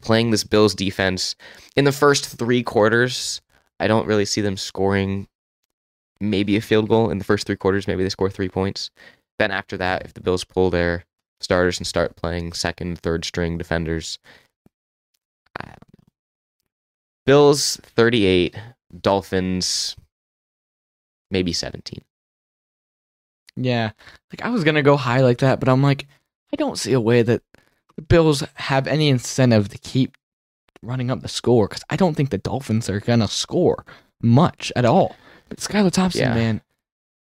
[0.00, 1.36] playing this Bills defense
[1.76, 3.40] in the first three quarters.
[3.78, 5.28] I don't really see them scoring.
[6.20, 7.86] Maybe a field goal in the first three quarters.
[7.86, 8.90] Maybe they score three points.
[9.38, 11.04] Then after that, if the Bills pull their
[11.40, 14.18] starters and start playing second, third string defenders,
[15.60, 16.04] I don't know.
[17.26, 18.56] Bills 38,
[19.00, 19.94] Dolphins
[21.30, 22.00] maybe 17.
[23.56, 23.92] Yeah,
[24.32, 26.06] like I was gonna go high like that, but I'm like,
[26.52, 27.42] I don't see a way that
[27.96, 30.16] the Bills have any incentive to keep
[30.82, 33.84] running up the score because I don't think the Dolphins are gonna score
[34.22, 35.16] much at all.
[35.48, 36.34] But Skylar Thompson, Yeah.
[36.34, 36.60] man,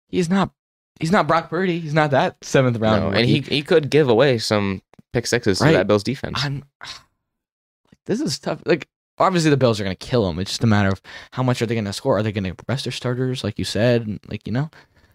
[0.08, 0.52] he's not.
[1.00, 1.80] He's not Brock Purdy.
[1.80, 3.02] He's not that seventh round.
[3.12, 5.72] No, and he he could give away some pick sixes Right.
[5.72, 6.40] to that Bills defense.
[6.46, 8.62] I'm like, this is tough.
[8.66, 8.88] Like,
[9.18, 10.40] obviously the Bills are gonna kill them.
[10.40, 12.18] It's just a matter of how much are they gonna score.
[12.18, 14.08] Are they gonna rest their starters, like you said?
[14.08, 14.70] And, Like you know,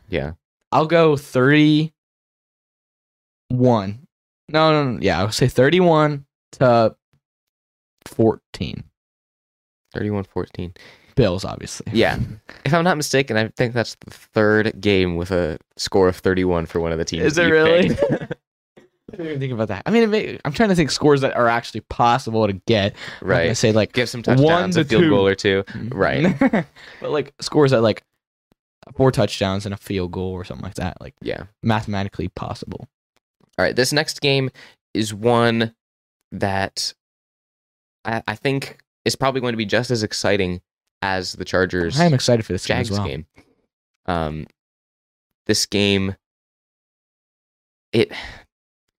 [0.09, 0.33] yeah.
[0.73, 1.93] I'll go 31.
[4.49, 4.99] No, no, no.
[5.01, 6.97] Yeah, I'll say 31 to
[8.07, 8.85] 14.
[9.95, 10.77] 31-14.
[11.15, 11.87] Bills, obviously.
[11.93, 12.19] Yeah.
[12.65, 16.67] If I'm not mistaken, I think that's the third game with a score of 31
[16.67, 17.25] for one of the teams.
[17.25, 17.97] Is it really?
[19.13, 19.85] I didn't even think about that.
[19.87, 22.97] I mean, it may, I'm trying to think scores that are actually possible to get.
[23.23, 23.57] Right.
[23.57, 25.11] say like Give some One touchdowns, to a field two.
[25.11, 25.65] goal or two.
[25.91, 26.37] Right.
[27.01, 28.03] but like scores that like
[28.97, 31.45] four touchdowns and a field goal or something like that, like Yeah.
[31.63, 32.89] mathematically possible.
[33.59, 33.77] All right.
[33.77, 34.51] This next game
[34.93, 35.73] is one
[36.33, 36.93] that
[38.05, 40.61] I, I think is probably going to be just as exciting
[41.01, 43.07] as the Chargers I am excited for this game Jags as well.
[43.07, 43.27] game.
[44.07, 44.47] Um,
[45.47, 46.17] this game,
[47.93, 48.11] it.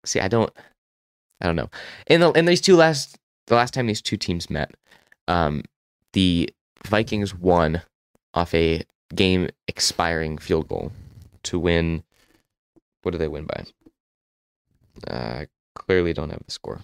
[0.07, 0.51] See, I don't,
[1.41, 1.69] I don't know.
[2.07, 3.17] In the in these two last,
[3.47, 4.71] the last time these two teams met,
[5.27, 5.63] um,
[6.13, 6.49] the
[6.85, 7.81] Vikings won
[8.33, 10.91] off a game expiring field goal
[11.43, 12.03] to win.
[13.03, 13.65] What did they win by?
[15.07, 16.81] Uh, clearly don't have the score.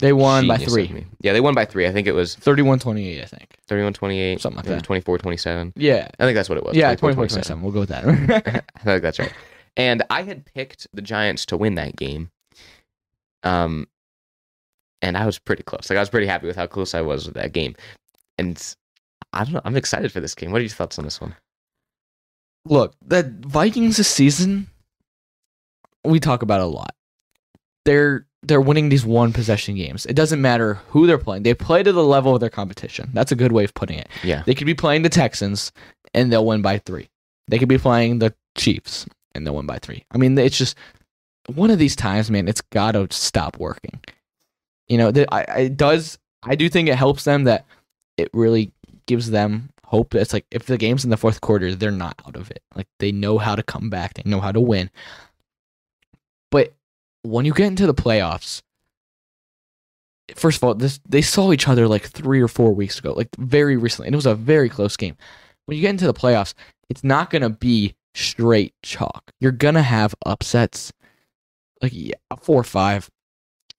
[0.00, 1.06] They won by Genius of three.
[1.20, 1.86] Yeah, they won by three.
[1.86, 3.56] I think it was 31-28, I think.
[3.66, 4.84] 31 28, Something like that.
[4.84, 5.72] 24 27.
[5.74, 6.08] Yeah.
[6.20, 6.76] I think that's what it was.
[6.76, 7.62] Yeah, 24, 24 27.
[7.62, 8.64] We'll go with that.
[8.76, 9.32] I think that's right.
[9.76, 12.30] And I had picked the Giants to win that game.
[13.42, 13.86] Um,
[15.02, 15.88] and I was pretty close.
[15.88, 17.74] Like I was pretty happy with how close I was with that game.
[18.38, 18.60] And
[19.32, 19.60] I don't know.
[19.64, 20.50] I'm excited for this game.
[20.50, 21.34] What are your thoughts on this one?
[22.64, 24.68] Look, the Vikings this season,
[26.04, 26.94] we talk about a lot.
[27.84, 30.06] They're they're winning these one possession games.
[30.06, 31.42] It doesn't matter who they're playing.
[31.42, 33.10] They play to the level of their competition.
[33.12, 34.08] That's a good way of putting it.
[34.22, 34.42] Yeah.
[34.46, 35.72] They could be playing the Texans
[36.14, 37.08] and they'll win by three.
[37.48, 40.04] They could be playing the Chiefs and they'll win by three.
[40.12, 40.76] I mean, it's just
[41.54, 42.48] one of these times, man.
[42.48, 44.00] It's got to stop working.
[44.88, 46.18] You know, the, I, it does.
[46.42, 47.66] I do think it helps them that
[48.16, 48.72] it really
[49.06, 50.14] gives them hope.
[50.14, 52.62] It's like if the game's in the fourth quarter, they're not out of it.
[52.74, 54.14] Like they know how to come back.
[54.14, 54.90] They know how to win.
[56.50, 56.74] But
[57.22, 58.62] when you get into the playoffs,
[60.34, 63.28] first of all, this they saw each other like three or four weeks ago, like
[63.38, 65.16] very recently, and it was a very close game.
[65.66, 66.54] When you get into the playoffs,
[66.88, 69.32] it's not gonna be straight chalk.
[69.40, 70.92] You're gonna have upsets,
[71.82, 73.08] like yeah, a four or five.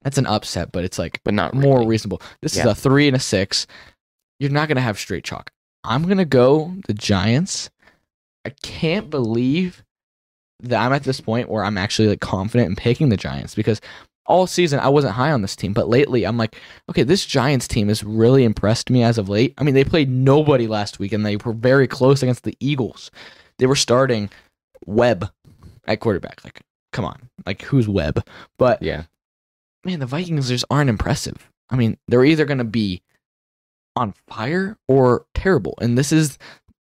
[0.03, 1.89] That's an upset, but it's like But not more really.
[1.89, 2.21] reasonable.
[2.41, 2.63] This Yeah.
[2.63, 3.67] is a three and a six.
[4.39, 5.51] You're not gonna have straight chalk.
[5.83, 7.69] I'm gonna go the Giants.
[8.45, 9.83] I can't believe
[10.61, 13.81] that I'm at this point where I'm actually like confident in picking the Giants because
[14.25, 16.55] all season I wasn't high on this team, but lately I'm like,
[16.89, 19.53] okay, this Giants team has really impressed me as of late.
[19.57, 23.09] I mean, they played nobody last week and they were very close against the Eagles.
[23.57, 24.29] They were starting
[24.85, 25.29] Webb
[25.87, 26.43] at quarterback.
[26.45, 28.25] Like, come on, like who's Webb?
[28.57, 29.03] But Yeah.
[29.85, 31.49] man, the Vikings just aren't impressive.
[31.69, 33.01] I mean, they're either going to be
[33.95, 35.75] on fire or terrible.
[35.81, 36.37] And this is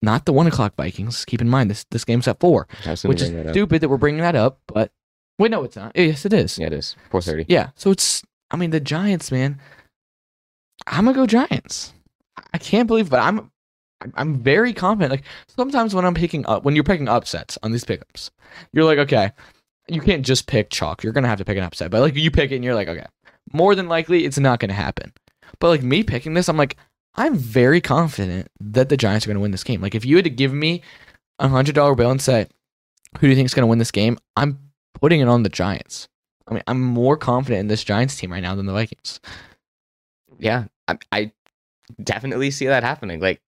[0.01, 1.25] not the one o'clock Vikings.
[1.25, 3.81] Keep in mind, this this game's at four, I was gonna which is that stupid
[3.81, 4.59] that we're bringing that up.
[4.67, 4.91] But
[5.37, 5.91] wait, no, it's not.
[5.95, 6.57] Yes, it is.
[6.57, 6.95] Yeah, it is.
[7.09, 7.45] 430.
[7.51, 7.69] Yeah.
[7.75, 8.23] So it's.
[8.49, 9.59] I mean, the Giants, man.
[10.87, 11.93] I'm gonna go Giants.
[12.53, 13.51] I can't believe, but I'm.
[14.15, 15.11] I'm very confident.
[15.11, 18.31] Like sometimes when I'm picking up, when you're picking upsets on these pickups,
[18.73, 19.31] you're like, okay,
[19.87, 21.03] you can't just pick chalk.
[21.03, 21.91] You're gonna have to pick an upset.
[21.91, 23.05] But like you pick it, and you're like, okay,
[23.53, 25.13] more than likely it's not gonna happen.
[25.59, 26.77] But like me picking this, I'm like,
[27.15, 29.81] I'm very confident that the Giants are gonna win this game.
[29.81, 30.81] Like if you had to give me
[31.39, 32.47] a hundred dollar bill and say,
[33.15, 34.17] who do you think is gonna win this game?
[34.35, 34.59] I'm
[34.93, 36.07] putting it on the Giants.
[36.47, 39.19] I mean, I'm more confident in this Giants team right now than the Vikings.
[40.39, 40.65] Yeah.
[40.87, 41.31] I, I
[42.03, 43.19] definitely see that happening.
[43.19, 43.41] Like,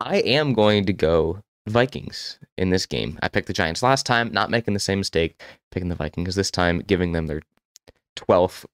[0.00, 3.18] I am going to go Vikings in this game.
[3.22, 6.50] I picked the Giants last time, not making the same mistake, picking the Vikings this
[6.50, 7.42] time, giving them their
[8.16, 8.64] 12th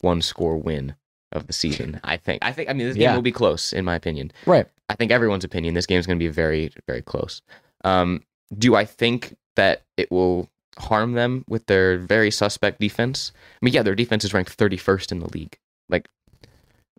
[0.00, 0.94] one score win
[1.32, 2.00] of the season.
[2.04, 2.44] I think.
[2.44, 2.68] I think.
[2.70, 3.14] I mean, this game Yeah.
[3.14, 4.30] will be close, in my opinion.
[4.46, 4.66] Right.
[4.88, 5.74] I think everyone's opinion.
[5.74, 7.42] This game is going to be very, very close.
[7.84, 8.22] Um,
[8.56, 13.32] do I think that it will harm them with their very suspect defense?
[13.34, 15.56] I mean, yeah, their defense is ranked 31st in the league.
[15.88, 16.08] Like,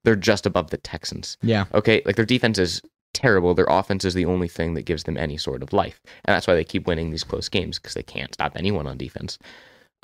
[0.04, 1.38] they're just above the Texans.
[1.42, 1.66] Yeah.
[1.74, 2.82] Okay, like their defense is
[3.16, 3.54] terrible.
[3.54, 6.46] Their offense is the only thing that gives them any sort of life, and that's
[6.46, 9.40] why they keep winning these close games because they can't stop anyone on defense.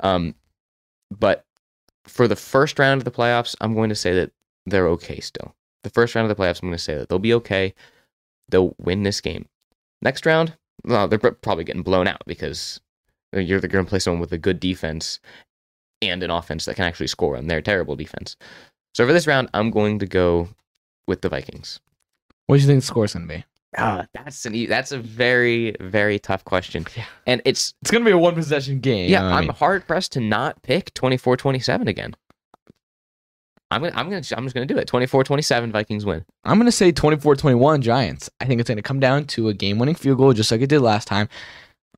[0.00, 0.34] Um,
[1.10, 1.44] but
[2.04, 4.32] for the first round of the playoffs, I'm going to say that
[4.66, 5.54] they're okay still.
[5.84, 7.74] The first round of the playoffs, I'm going to say that they'll be okay.
[8.48, 9.46] They'll win this game.
[10.00, 12.80] Next round, well, they're probably getting blown out because
[13.32, 15.20] you're going to play someone with a good defense
[16.00, 18.36] and an offense that can actually score on their terrible defense.
[18.94, 20.48] So for this round, I'm going to go
[21.06, 21.80] with the Vikings.
[22.46, 23.44] What do you think the score's gonna be?
[23.78, 27.04] Ah, that's an e- that's a very very tough question, Yeah.
[27.26, 29.08] and it's It's gonna be a one possession game.
[29.10, 29.24] yeah.
[29.24, 32.14] I I'm mean, hard pressed to not pick 24-27 again.
[33.70, 34.86] I'm gonna I'm gonna I'm just gonna do it.
[34.88, 36.24] 24-27 Vikings win.
[36.44, 38.28] I'm gonna say 24-21 Giants.
[38.40, 40.68] I think it's gonna come down to a game winning field goal, just like it
[40.68, 41.28] did last time.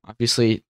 [0.07, 0.63] Obviously,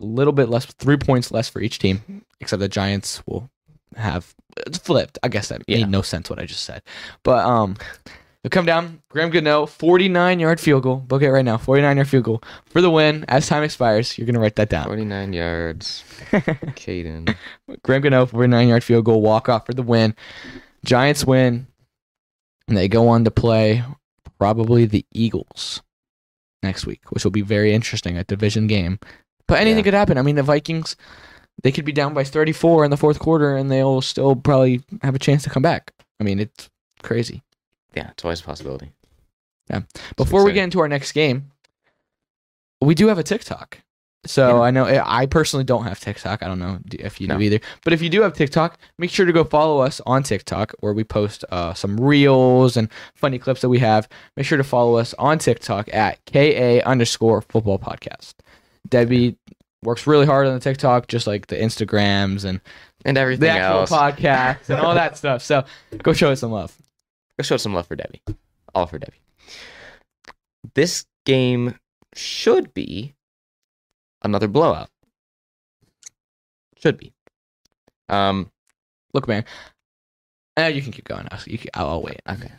[0.00, 3.50] a little bit less, three points less for each team, except the Giants will
[3.96, 4.34] have
[4.66, 5.18] it's flipped.
[5.22, 5.78] I guess that Yeah.
[5.80, 6.80] made no sense what I just said,
[7.22, 7.76] but um,
[8.44, 9.00] They'll come down.
[9.08, 10.96] Graham Gano, 49 yard field goal.
[10.96, 11.56] Book it right now.
[11.56, 13.24] 49 yard field goal for the win.
[13.26, 14.84] As time expires, you're gonna write that down.
[14.84, 16.04] 49 yards.
[16.30, 17.34] Caden.
[17.82, 20.14] Graham Gano for a nine yard field goal walk off for the win.
[20.84, 21.66] Giants win.
[22.68, 23.82] And they go on to play
[24.38, 25.82] probably the Eagles
[26.62, 28.98] next week, which will be very interesting, a division game.
[29.48, 29.84] But anything Yeah.
[29.84, 30.18] could happen.
[30.18, 30.96] I mean, the Vikings,
[31.62, 35.14] they could be down by 34 in the fourth quarter and they'll still probably have
[35.14, 35.92] a chance to come back.
[36.20, 36.68] I mean, it's
[37.02, 37.42] crazy.
[37.94, 38.92] Yeah, it's always a possibility.
[39.70, 39.80] Yeah.
[40.16, 41.50] Before we get into our next game,
[42.80, 43.78] we do have a TikTok.
[44.26, 44.62] So Yeah.
[44.62, 46.42] I know I personally don't have TikTok.
[46.42, 47.36] I don't know if you No.
[47.36, 47.60] do either.
[47.84, 50.92] But if you do have TikTok, make sure to go follow us on TikTok where
[50.94, 54.08] we post uh, some reels and funny clips that we have.
[54.36, 58.34] Make sure to follow us on TikTok at KA underscore football podcast.
[58.88, 59.36] Debbie
[59.82, 62.60] works really hard on the TikTok, just like the Instagrams and
[63.04, 63.90] And the everything actual else.
[63.90, 65.42] podcasts and all that stuff.
[65.42, 65.64] So
[66.02, 66.74] go show us some love.
[67.38, 68.22] Go show some love for Debbie.
[68.74, 69.20] All for Debbie.
[70.74, 71.78] This game
[72.14, 73.14] should be
[74.22, 74.88] another blowout.
[76.78, 77.12] Should be.
[78.08, 78.50] Um.
[79.12, 79.44] Look, man.
[80.58, 81.26] Uh, you can keep going.
[81.30, 82.20] I'll, you can, I'll, I'll wait.
[82.28, 82.50] Okay.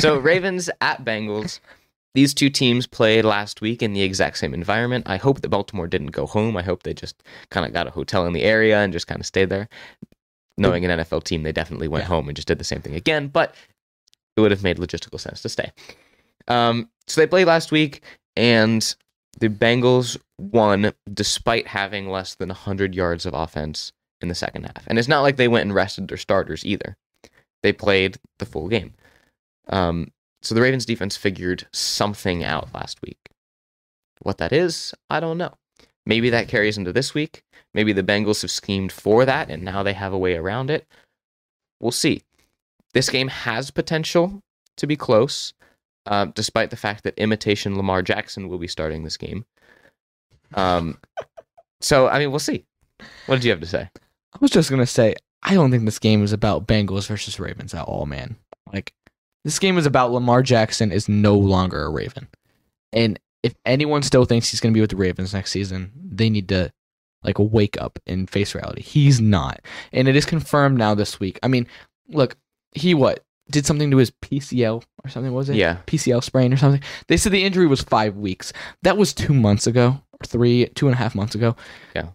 [0.00, 1.60] So Ravens at Bengals.
[2.14, 5.08] These two teams played last week in the exact same environment.
[5.08, 6.56] I hope that Baltimore didn't go home.
[6.56, 9.20] I hope they just kind of got a hotel in the area and just kind
[9.20, 9.68] of stayed there.
[10.58, 12.08] Knowing an NFL team, they definitely went Yeah.
[12.08, 13.28] home and just did the same thing again.
[13.28, 13.54] But
[14.36, 15.70] it would have made logistical sense to stay.
[16.48, 18.02] Um, so they played last week,
[18.36, 18.94] and
[19.38, 24.84] the Bengals won despite having less than 100 yards of offense in the second half.
[24.86, 26.96] And it's not like they went and rested their starters either.
[27.62, 28.94] They played the full game.
[29.68, 30.12] Um,
[30.42, 33.18] so the Ravens defense figured something out last week.
[34.20, 35.54] What that is, I don't know.
[36.04, 37.42] Maybe that carries into this week.
[37.74, 40.86] Maybe the Bengals have schemed for that and now they have a way around it.
[41.80, 42.22] We'll see.
[42.94, 44.42] This game has potential
[44.76, 45.54] to be close,
[46.06, 49.44] uh, despite the fact that imitation Lamar Jackson will be starting this game.
[50.54, 50.98] Um,
[51.80, 52.64] so, I mean, we'll see.
[53.26, 53.88] What did you have to say?
[54.34, 57.74] I was just gonna say, I don't think this game is about Bengals versus Ravens
[57.74, 58.36] at all, man.
[58.72, 58.92] Like,
[59.44, 62.28] this game is about Lamar Jackson is no longer a Raven,
[62.92, 66.48] and if anyone still thinks he's gonna be with the Ravens next season, they need
[66.48, 66.72] to
[67.24, 68.82] like wake up and face reality.
[68.82, 69.60] He's not,
[69.92, 71.38] and it is confirmed now this week.
[71.42, 71.66] I mean,
[72.08, 72.36] look,
[72.72, 75.32] he what did something to his PCL or something?
[75.32, 75.56] Was it?
[75.56, 75.78] Yeah.
[75.86, 76.82] PCL sprain or something.
[77.08, 78.52] They said the injury was five weeks.
[78.82, 81.56] That was two months ago, or three, two and a half months ago.
[81.94, 82.08] Yeah.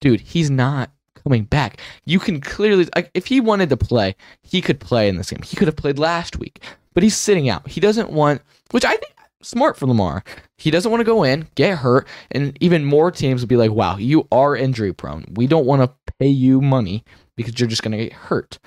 [0.00, 0.90] Dude, he's not
[1.22, 1.80] coming back.
[2.06, 5.42] You can clearly, like, if he wanted to play, he could play in this game.
[5.42, 6.62] He could have played last week,
[6.94, 7.68] but he's sitting out.
[7.68, 8.40] He doesn't want,
[8.70, 10.24] which I think smart for Lamar.
[10.56, 13.70] He doesn't want to go in, get hurt, and even more teams would be like,
[13.70, 15.24] "Wow, you are injury prone.
[15.34, 17.04] We don't want to pay you money
[17.36, 18.58] because you're just going to get hurt."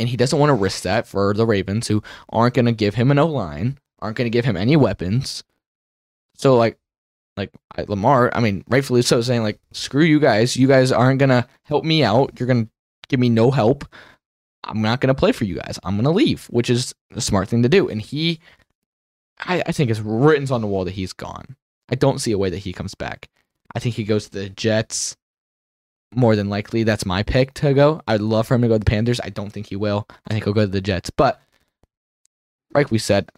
[0.00, 2.94] And he doesn't want to risk that for the Ravens, who aren't going to give
[2.94, 5.44] him an O line, aren't going to give him any weapons.
[6.34, 6.78] So, like,
[7.36, 7.52] like
[7.88, 10.56] Lamar, I mean, rightfully so, saying like, "Screw you guys.
[10.56, 12.32] You guys aren't going to help me out.
[12.40, 12.70] You're going to
[13.08, 13.84] give me no help.
[14.64, 15.78] I'm not going to play for you guys.
[15.84, 17.88] I'm going to leave," which is a smart thing to do.
[17.88, 18.40] And he,
[19.38, 21.56] I, I think it's written on the wall that he's gone.
[21.90, 23.28] I don't see a way that he comes back.
[23.74, 25.16] I think he goes to the Jets.
[26.14, 28.02] More than likely, that's my pick to go.
[28.08, 29.20] I'd love for him to go to the Panthers.
[29.22, 30.08] I don't think he will.
[30.26, 31.10] I think he'll go to the Jets.
[31.10, 31.40] But
[32.74, 33.30] like we said,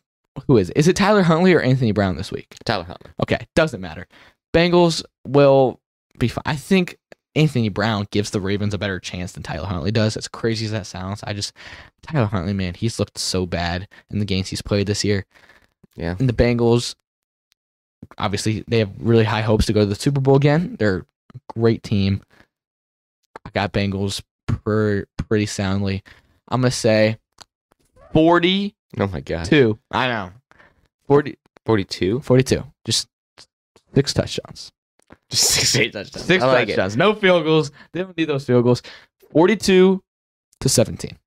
[0.47, 0.77] who is it?
[0.77, 2.57] Is it Tyler Huntley or Anthony Brown this week?
[2.65, 3.11] Tyler Huntley.
[3.21, 4.07] Okay, doesn't matter.
[4.55, 5.81] Bengals will
[6.19, 6.43] be fine.
[6.47, 6.99] I think
[7.35, 10.17] Anthony Brown gives the Ravens a better chance than Tyler Huntley does.
[10.17, 11.53] As crazy as that sounds, I just
[12.03, 15.25] Tyler Huntley, man, he's looked so bad in the games he's played this year.
[15.97, 16.17] Yeah.
[16.19, 16.95] And the Bengals,
[18.19, 20.77] obviously, they have really high hopes to go to the Super Bowl again.
[20.79, 22.23] They're a great team.
[23.45, 26.03] I got Bengals per, pretty soundly.
[26.49, 27.19] I'm gonna say
[28.13, 28.75] forty.
[28.99, 29.47] Oh my god.
[29.47, 29.79] Two.
[29.91, 30.33] I know.
[31.07, 32.21] 40, 42?
[32.21, 32.63] 42.
[32.85, 33.09] Just
[33.95, 34.73] six touchdowns.
[35.31, 36.27] Just six eight touchdowns.
[36.27, 36.73] Six like it.
[36.73, 36.97] touchdowns.
[36.97, 37.71] No field goals.
[37.93, 38.83] They don't need those field goals.
[39.33, 40.03] 42
[40.61, 41.19] to 17.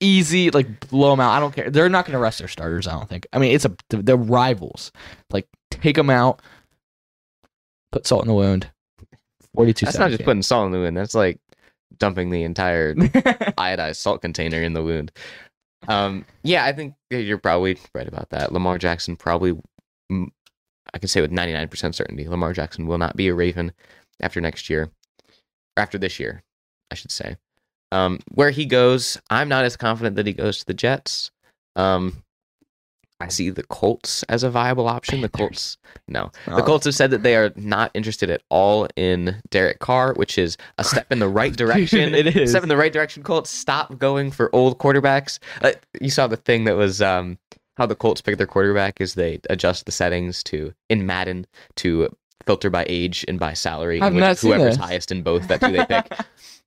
[0.00, 1.30] Easy, like blow them out.
[1.30, 1.70] I don't care.
[1.70, 3.26] They're not going to rest their starters, I don't think.
[3.32, 4.92] I mean, it's a they're rivals.
[5.30, 6.42] Like take them out.
[7.92, 8.70] Put salt in the wound.
[9.56, 10.96] 42 That's not just putting salt in the wound.
[10.96, 11.40] That's like
[11.98, 15.12] dumping the entire iodized salt container in the wound.
[15.88, 18.52] Um, yeah, I think you're probably right about that.
[18.52, 19.58] Lamar Jackson probably,
[20.10, 23.72] I can say with 99% certainty, Lamar Jackson will not be a Raven
[24.20, 24.90] after next year,
[25.76, 26.42] or after this year,
[26.90, 27.36] I should say.
[27.92, 31.30] Um, where he goes, I'm not as confident that he goes to the Jets.
[31.76, 32.22] Um,
[33.18, 35.22] I see the Colts as a viable option.
[35.22, 36.62] The Colts, no, the.
[36.62, 40.56] Colts have said that they are not interested at all in Derek Carr, which is
[40.78, 42.14] a step in the right direction.
[42.14, 42.50] It is.
[42.50, 43.22] step in the right direction.
[43.22, 45.38] Colts, stop going for old quarterbacks.
[45.62, 47.38] Uh, you saw the thing that was um,
[47.78, 51.46] how the Colts pick their quarterback is they adjust the settings to in Madden
[51.76, 52.14] to
[52.46, 54.00] filter by age and by salary.
[54.00, 56.06] I've and which, seen whoever's highest in both, that's who they pick.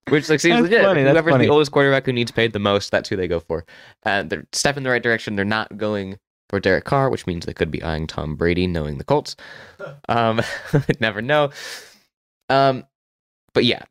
[0.10, 0.82] Which like seems That's legit.
[0.84, 1.46] funny, Whoever's funny.
[1.46, 3.64] the oldest quarterback who needs paid the most, that's who they go for.
[4.06, 5.36] Uh, they're step in the right direction.
[5.36, 6.18] They're not going
[6.50, 9.36] for Derek Carr, which means they could be eyeing Tom Brady, knowing the Colts.
[10.08, 10.42] Um,
[11.00, 11.52] never know.
[12.50, 12.86] Um,
[13.54, 13.84] but yeah,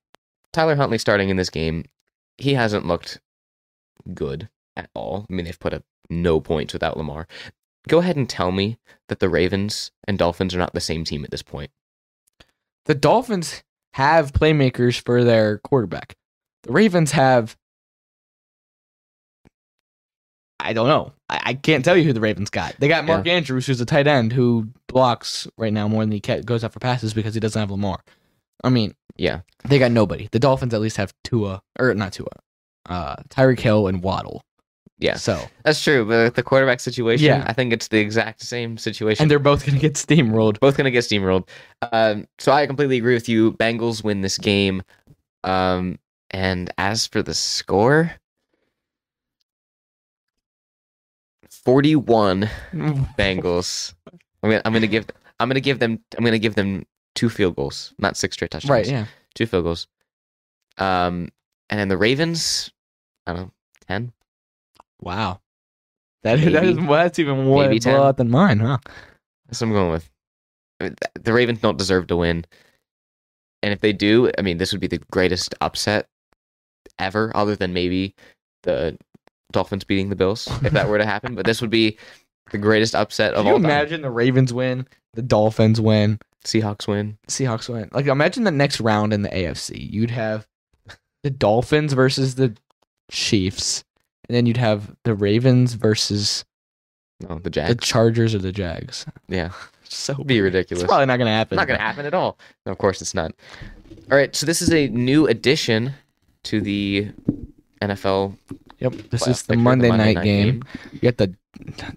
[0.53, 1.85] Tyler Huntley starting in this game,
[2.37, 3.21] he hasn't looked
[4.15, 5.27] good at all.
[5.29, 7.27] I mean, they've put up no points without Lamar.
[7.87, 8.79] Go ahead and tell me
[9.09, 11.71] that the Ravens and Dolphins are not the same team at this point.
[12.87, 13.63] The Dolphins
[13.95, 16.17] have playmakers for their quarterback.
[16.65, 17.57] The Ravens have.
[20.61, 21.13] I don't know.
[21.29, 22.75] I, I can't tell you who the Ravens got.
[22.79, 26.21] They got Mark Andrews, who's a tight end who blocks right now more than he
[26.21, 28.01] goes out for passes because he doesn't have Lamar.
[28.65, 30.29] I mean, Yeah, they got nobody.
[30.33, 32.29] The Dolphins at least have Tua, or not Tua,
[32.87, 34.43] uh, Tyreek Hill and Waddle.
[34.99, 36.05] yeah, So, that's true.
[36.05, 37.45] But the quarterback situation, Yeah.
[37.47, 39.23] I think it's the exact same situation.
[39.23, 40.59] and they're both going to get steamrolled.
[40.59, 41.49] both going to get steamrolled.
[41.93, 43.53] Um, so I completely agree with you.
[43.53, 44.83] Bengals win this game.
[45.45, 46.01] Um,
[46.33, 48.11] and as for the score,
[51.69, 52.49] 41
[53.19, 53.93] Bengals.
[54.43, 55.05] I'm gonna, I'm gonna give
[55.39, 58.71] I'm gonna give them I'm gonna give them two field goals, not six straight touchdowns.
[58.71, 59.05] right, yeah.
[59.35, 59.87] two field goals.
[60.79, 61.29] Um,
[61.69, 62.71] and then the Ravens,
[63.27, 63.51] I don't know,
[63.87, 64.13] ten.
[65.03, 65.41] Wow.
[66.23, 68.79] That, that is, well, that's even more blowout than mine, huh?
[69.47, 70.09] That's what I'm going with.
[70.81, 72.47] I mean, the Ravens don't deserve to win.
[73.63, 76.09] And if they do, I mean, this would be the greatest upset
[76.99, 78.15] ever, other than maybe
[78.63, 78.97] the
[79.53, 81.35] Dolphins beating the Bills, if that were to happen.
[81.35, 81.99] But this would be
[82.51, 83.65] the greatest upset of Can you all time.
[83.67, 87.19] imagine the Ravens win, the Dolphins win, Seahawks win.
[87.29, 87.89] Seahawks win?
[87.93, 89.91] Like imagine the next round in the AFC.
[89.93, 90.47] You'd have
[91.23, 92.55] the Dolphins versus the
[93.11, 93.85] Chiefs,
[94.29, 96.45] and then you'd have the Ravens versus
[97.27, 99.07] No, the Jags, the Chargers or the Jags.
[99.29, 99.51] yeah,
[99.85, 100.83] So it'd be ridiculous.
[100.85, 101.57] it's probably not gonna happen.
[101.57, 102.39] not going to happen at all.
[102.67, 103.33] No, of course it's not.
[104.11, 105.93] All right, so this is a new addition
[106.45, 107.11] to the
[107.83, 108.37] NFL.
[108.81, 108.93] Yep.
[109.11, 110.63] This is the picture, Monday, night, game.
[110.93, 111.35] You got the,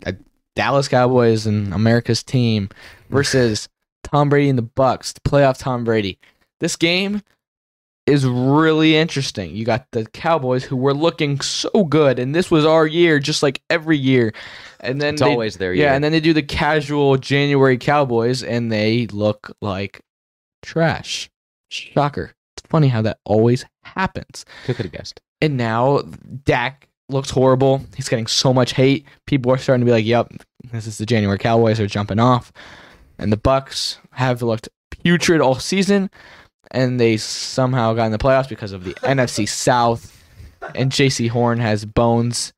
[0.01, 0.17] the
[0.55, 2.69] Dallas Cowboys and America's team
[3.09, 3.69] versus
[4.03, 6.17] Tom Brady and the Bucks, the playoff Tom Brady.
[6.59, 7.21] This game
[8.07, 9.55] is really interesting.
[9.55, 13.43] You got the Cowboys who were looking so good, and this was our year, just
[13.43, 14.33] like every year.
[14.79, 15.93] And then It's they- always their yeah, year.
[15.93, 20.01] and then they do the casual January Cowboys, and they look like
[20.63, 21.29] trash.
[21.69, 22.33] Shocker.
[22.57, 24.45] It's funny how that always happens.
[24.65, 25.21] Who could have guessed?
[25.41, 26.03] And now
[26.45, 27.81] Dak looks horrible.
[27.95, 29.05] He's getting so much hate.
[29.25, 30.33] People are starting to be like, "Yep,
[30.71, 32.51] this is the January Cowboys are jumping off."
[33.17, 36.09] And the Bucks have looked putrid all season,
[36.71, 40.17] and they somehow got in the playoffs because of the NFC South.
[40.75, 42.53] And Jaycee Horn has bones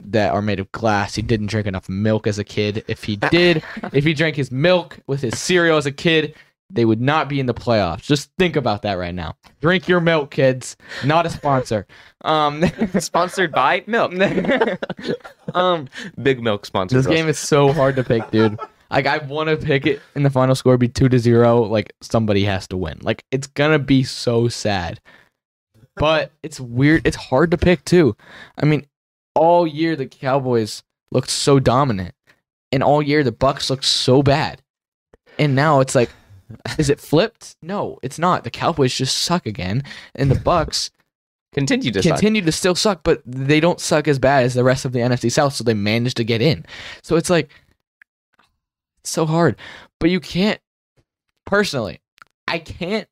[0.00, 1.14] that are made of glass.
[1.14, 2.84] He didn't drink enough milk as a kid.
[2.88, 3.62] If he did,
[3.92, 6.34] if he drank his milk with his cereal as a kid,
[6.70, 8.02] they would not be in the playoffs.
[8.02, 9.36] Just think about that right now.
[9.60, 10.76] Drink your milk, kids.
[11.04, 11.86] Not a sponsor.
[12.22, 12.64] Um,
[12.98, 14.12] Sponsored by Milk.
[15.54, 15.88] um,
[16.22, 16.96] Big Milk sponsor.
[16.96, 18.58] this game is so hard to pick, dude.
[18.90, 21.62] Like I want to pick it in the final score be two to zero.
[21.62, 22.98] Like somebody has to win.
[23.02, 25.00] Like it's gonna be so sad.
[25.96, 27.06] But it's weird.
[27.06, 28.16] It's hard to pick too.
[28.58, 28.86] I mean,
[29.34, 32.14] all year the Cowboys looked so dominant,
[32.70, 34.62] and all year the Bucks looked so bad.
[35.38, 36.10] And now it's like,
[36.78, 37.56] is it flipped?
[37.62, 38.44] No, it's not.
[38.44, 39.82] The Cowboys just suck again,
[40.14, 40.90] and the Bucks
[41.52, 42.12] continue to suck.
[42.12, 45.00] continue to still suck, but they don't suck as bad as the rest of the
[45.00, 46.64] NFC South, so they managed to get in.
[47.02, 47.50] So it's like
[49.00, 49.56] it's so hard.
[49.98, 50.60] But you can't
[51.46, 52.00] personally,
[52.46, 53.08] I can't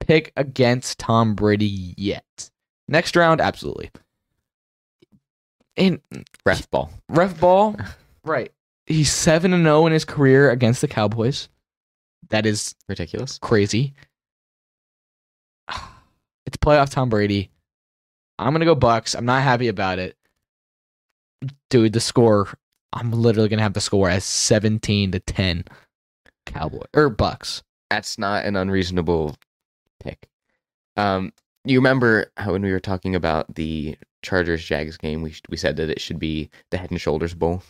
[0.00, 2.50] pick against Tom Brady yet.
[2.88, 3.90] Next round, absolutely.
[5.76, 6.00] In
[6.44, 6.90] ref ball.
[7.08, 7.76] ref ball,
[8.24, 8.52] right.
[8.86, 11.48] He's seven and zero in his career against the Cowboys.
[12.32, 13.38] That is Ridiculous.
[13.38, 13.94] crazy.
[16.44, 17.50] It's playoff Tom Brady.
[18.38, 19.14] I'm gonna go Bucks.
[19.14, 20.16] I'm not happy about it,
[21.70, 21.92] dude.
[21.92, 22.48] The score.
[22.92, 25.64] I'm literally gonna have the score as 17 to 10.
[26.46, 27.62] Cowboy or Bucks.
[27.90, 29.36] That's not an unreasonable
[30.02, 30.26] pick.
[30.96, 31.32] Um,
[31.64, 35.76] you remember how when we were talking about the Chargers Jags game, we we said
[35.76, 37.62] that it should be the Head and Shoulders Bowl.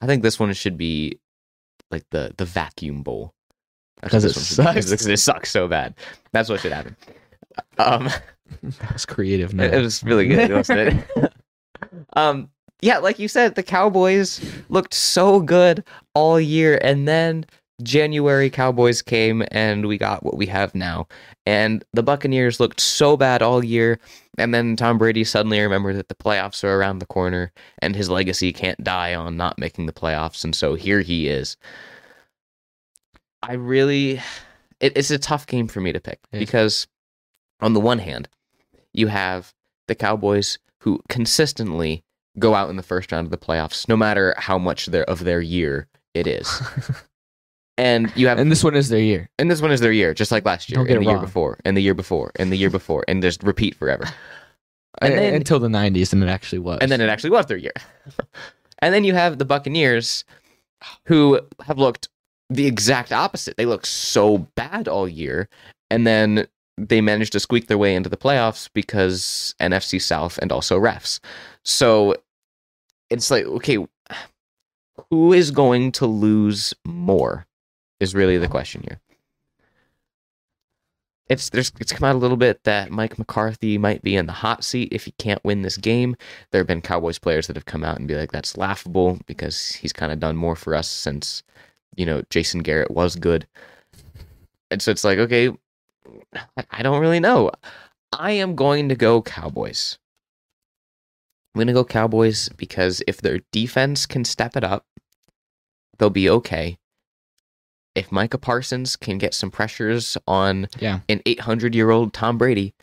[0.00, 1.20] I think this one should be
[1.92, 3.34] like the the Vacuum Bowl.
[4.00, 4.24] That's what 'Cause
[4.58, 4.90] it one should be, sucks.
[4.90, 5.94] Because it sucks so bad.
[6.32, 6.96] That's what should happen.
[7.78, 8.08] Um,
[8.62, 9.72] That was creative, it, man.
[9.72, 10.80] it was really good, wasn't
[11.16, 11.32] it?
[12.16, 12.50] um,
[12.82, 15.84] yeah, like you said, the Cowboys looked so good
[16.14, 17.46] all year, and then
[17.82, 21.06] January Cowboys came, and we got what we have now.
[21.46, 23.98] And the Buccaneers looked so bad all year,
[24.38, 28.08] and then Tom Brady suddenly remembered that the playoffs are around the corner, and his
[28.08, 31.56] legacy can't die on not making the playoffs, and so here he is.
[33.42, 34.20] I really,
[34.80, 36.38] it, it's a tough game for me to pick is.
[36.38, 36.86] because,
[37.60, 38.28] on the one hand,
[38.92, 39.52] you have
[39.88, 42.04] the Cowboys who consistently
[42.38, 45.24] go out in the first round of the playoffs, no matter how much their of
[45.24, 46.62] their year it is.
[47.78, 49.30] And you have, and this one is their year.
[49.38, 51.18] and this one is their year, just like last year, Don't get and the year
[51.20, 54.04] before, and the year before, and the year before, and just repeat forever.
[55.00, 56.78] And then- until the 90s, and it actually was.
[56.82, 57.72] And then it actually was their year.
[58.80, 60.24] and then you have the Buccaneers,
[61.06, 62.08] who have looked
[62.50, 63.56] the exact opposite.
[63.56, 65.48] They look so bad all year,
[65.90, 66.46] and then
[66.76, 71.20] they managed to squeak their way into the playoffs because NFC South and also refs.
[71.64, 72.16] So
[73.10, 73.78] it's like, okay,
[75.10, 77.46] who is going to lose more?
[78.02, 78.98] Is really the question here.
[81.28, 84.32] It's there's it's come out a little bit that Mike McCarthy might be in the
[84.32, 86.16] hot seat if he can't win this game.
[86.50, 89.70] There have been Cowboys players that have come out and be like, "That's laughable," because
[89.70, 91.44] he's kind of done more for us since,
[91.94, 93.46] you know, Jason Garrett was good.
[94.72, 95.50] And so it's like, okay,
[96.72, 97.52] I- don't really know.
[98.12, 99.96] I am going to go Cowboys.
[101.54, 104.86] I'm going to go Cowboys because if their defense can step it up,
[105.98, 106.78] they'll be okay.
[107.94, 111.00] If Micah Parsons can get some pressures on Yeah.
[111.08, 112.74] an 800 year old Tom Brady,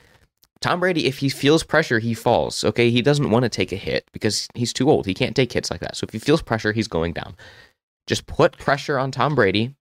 [0.61, 2.63] Tom Brady, if he feels pressure, he falls.
[2.63, 2.89] Okay.
[2.91, 5.05] He doesn't want to take a hit because he's too old.
[5.05, 5.95] He can't take hits like that.
[5.95, 7.35] So if he feels pressure, he's going down.
[8.07, 9.73] Just put pressure on Tom Brady,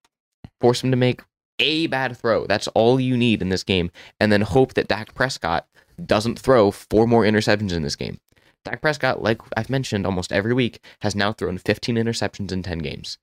[0.60, 1.20] force him to make
[1.58, 2.46] a bad throw.
[2.46, 3.90] That's all you need in this game.
[4.20, 5.66] And then hope that Dak Prescott
[6.06, 8.20] doesn't throw four more interceptions in this game.
[8.64, 12.78] Dak Prescott, like I've mentioned almost every week, has now thrown 15 interceptions in 10
[12.78, 13.18] games.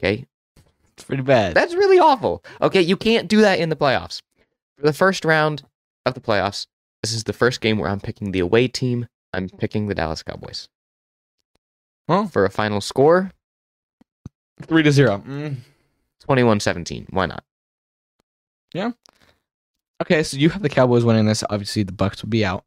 [0.00, 0.24] Okay.
[0.96, 1.54] It's pretty bad.
[1.54, 2.44] That's really awful.
[2.62, 4.22] Okay, you can't do that in the playoffs.
[4.78, 5.62] For the first round
[6.06, 6.66] of the playoffs,
[7.02, 9.06] this is the first game where I'm picking the away team.
[9.32, 10.68] I'm picking the Dallas Cowboys.
[12.08, 12.28] Well.
[12.28, 13.32] For a final score,
[14.62, 15.22] Three to zero.
[15.26, 15.56] Mm.
[16.20, 17.06] 21 17.
[17.10, 17.44] Why not?
[18.72, 18.92] Yeah.
[20.02, 21.44] Okay, so you have the Cowboys winning this.
[21.50, 22.64] Obviously, the Bucks would be out.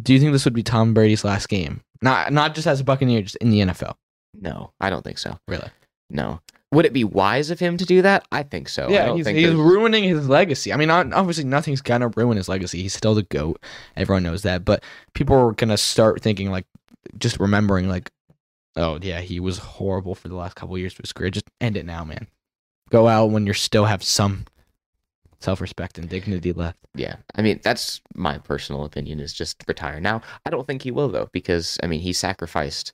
[0.00, 1.82] Do you think this would be Tom Brady's last game?
[2.02, 3.94] Not not just as a Buccaneer, just in the NFL.
[4.34, 5.38] No, I don't think so.
[5.48, 5.68] Really?
[6.10, 6.40] No.
[6.70, 8.26] Would it be wise of him to do that?
[8.30, 8.86] I think so.
[8.86, 10.72] I yeah, don't he's, think he's ruining his legacy.
[10.72, 12.82] I mean, not, obviously, nothing's gonna ruin his legacy.
[12.82, 13.62] He's still the goat.
[13.96, 14.66] Everyone knows that.
[14.66, 14.84] But
[15.14, 16.66] people are gonna start thinking like,
[17.18, 18.10] just remembering like,
[18.76, 21.30] oh yeah, he was horrible for the last couple of years of his career.
[21.30, 22.26] Just end it now, man.
[22.90, 24.44] Go out when you still have some
[25.40, 26.78] self-respect and dignity left.
[26.94, 30.20] Yeah, I mean that's my personal opinion is just retire now.
[30.44, 32.92] I don't think he will though because I mean he sacrificed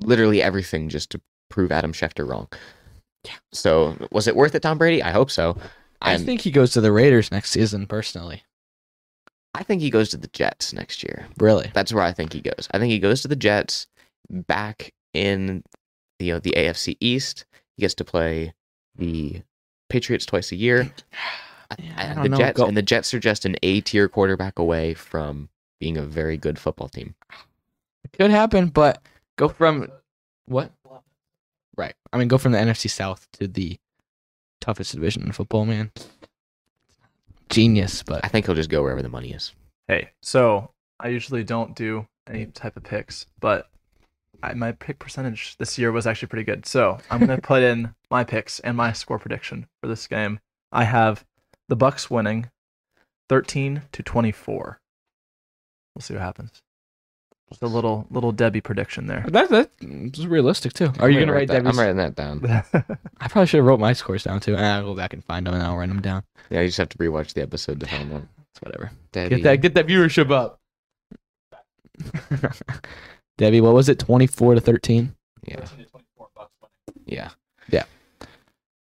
[0.00, 1.20] literally everything just to
[1.50, 2.48] prove Adam Schefter wrong.
[3.24, 3.32] Yeah.
[3.52, 5.02] So was it worth it, Tom Brady?
[5.02, 5.56] I hope so.
[6.00, 7.86] I And think he goes to the Raiders next season.
[7.86, 8.42] Personally,
[9.54, 11.26] I think he goes to the Jets next year.
[11.38, 11.70] really.
[11.74, 12.68] That's where I think he goes.
[12.72, 13.86] I think he goes to the Jets
[14.30, 15.62] back in
[16.18, 17.44] the you know, the AFC East.
[17.76, 18.54] He gets to play
[18.96, 19.42] the
[19.90, 20.90] Patriots twice a year.
[21.78, 22.36] Yeah, I- I the know.
[22.36, 25.48] Jets Go- and the Jets are just an A tier quarterback away from
[25.80, 27.14] being a very good football team.
[28.04, 29.02] It could happen, but
[29.36, 29.88] go from
[30.46, 30.72] what?
[31.76, 31.94] Right.
[32.12, 33.78] I mean, go from the NFC South to the
[34.60, 35.90] toughest division in football, man.
[37.48, 39.52] Genius, but I think he'll just go wherever the money is.
[39.88, 43.68] Hey, so I usually don't do any type of picks, but
[44.42, 46.64] I, my pick percentage this year was actually pretty good.
[46.66, 50.38] So I'm gonna put in my picks and my score prediction for this game.
[50.70, 51.24] I have
[51.68, 52.50] the Bucks winning,
[53.28, 54.80] 13 to 24.
[55.94, 56.62] We'll see what happens.
[57.50, 59.24] Just a little little Debbie prediction there.
[59.28, 60.92] that that's realistic too.
[61.00, 61.64] Are you I'm gonna write that?
[61.64, 61.78] Debbie's?
[61.78, 62.44] I'm writing that down.
[63.20, 64.54] I probably should have wrote my scores down too.
[64.56, 66.22] Ah, I'll go back and find them and I'll write them down.
[66.50, 68.22] Yeah, you just have to rewatch the episode to find out.
[68.52, 68.92] It's whatever.
[69.10, 69.36] Debbie.
[69.36, 70.60] Get that get that viewership up.
[73.38, 73.98] Debbie, what was it?
[73.98, 75.16] Twenty four to thirteen.
[75.44, 75.64] Yeah.
[77.06, 77.30] Yeah.
[77.68, 77.84] Yeah.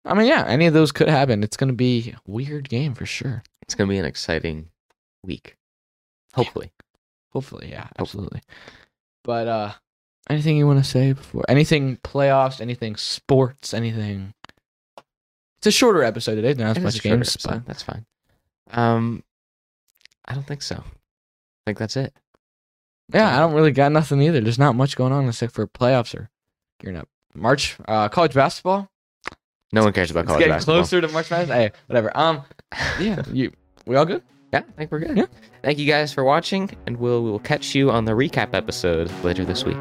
[0.05, 1.43] I mean, yeah, any of those could happen.
[1.43, 3.41] It's gonna be a weird game for sure.
[3.63, 4.69] It's gonna be an exciting
[5.25, 5.55] week.
[6.33, 6.71] Hopefully.
[7.31, 8.41] Hopefully, yeah, absolutely.
[9.23, 9.71] But uh
[10.29, 14.33] anything you want to say before anything playoffs, anything sports, anything
[15.57, 16.53] It's a shorter episode today.
[16.53, 18.05] Not as much games, but That's fine.
[18.71, 19.23] Um,
[20.25, 20.75] I don't think so.
[20.75, 22.13] I think that's it.
[23.13, 24.41] yeah, I don't really got nothing either.
[24.41, 26.29] There's not much going on except for playoffs or
[26.79, 27.07] gearing up.
[27.35, 28.89] March uh college basketball.
[29.71, 30.75] No one cares about It's college getting basketball.
[30.77, 31.55] Getting closer to March Madness.
[31.55, 32.15] Hey, whatever.
[32.17, 32.43] Um
[32.99, 33.51] yeah, you
[33.85, 34.23] we all good?
[34.51, 35.17] Yeah, I think we're good.
[35.17, 35.25] Yeah.
[35.63, 39.45] Thank you guys for watching, and we'll we'll catch you on the recap episode later
[39.45, 39.77] this week.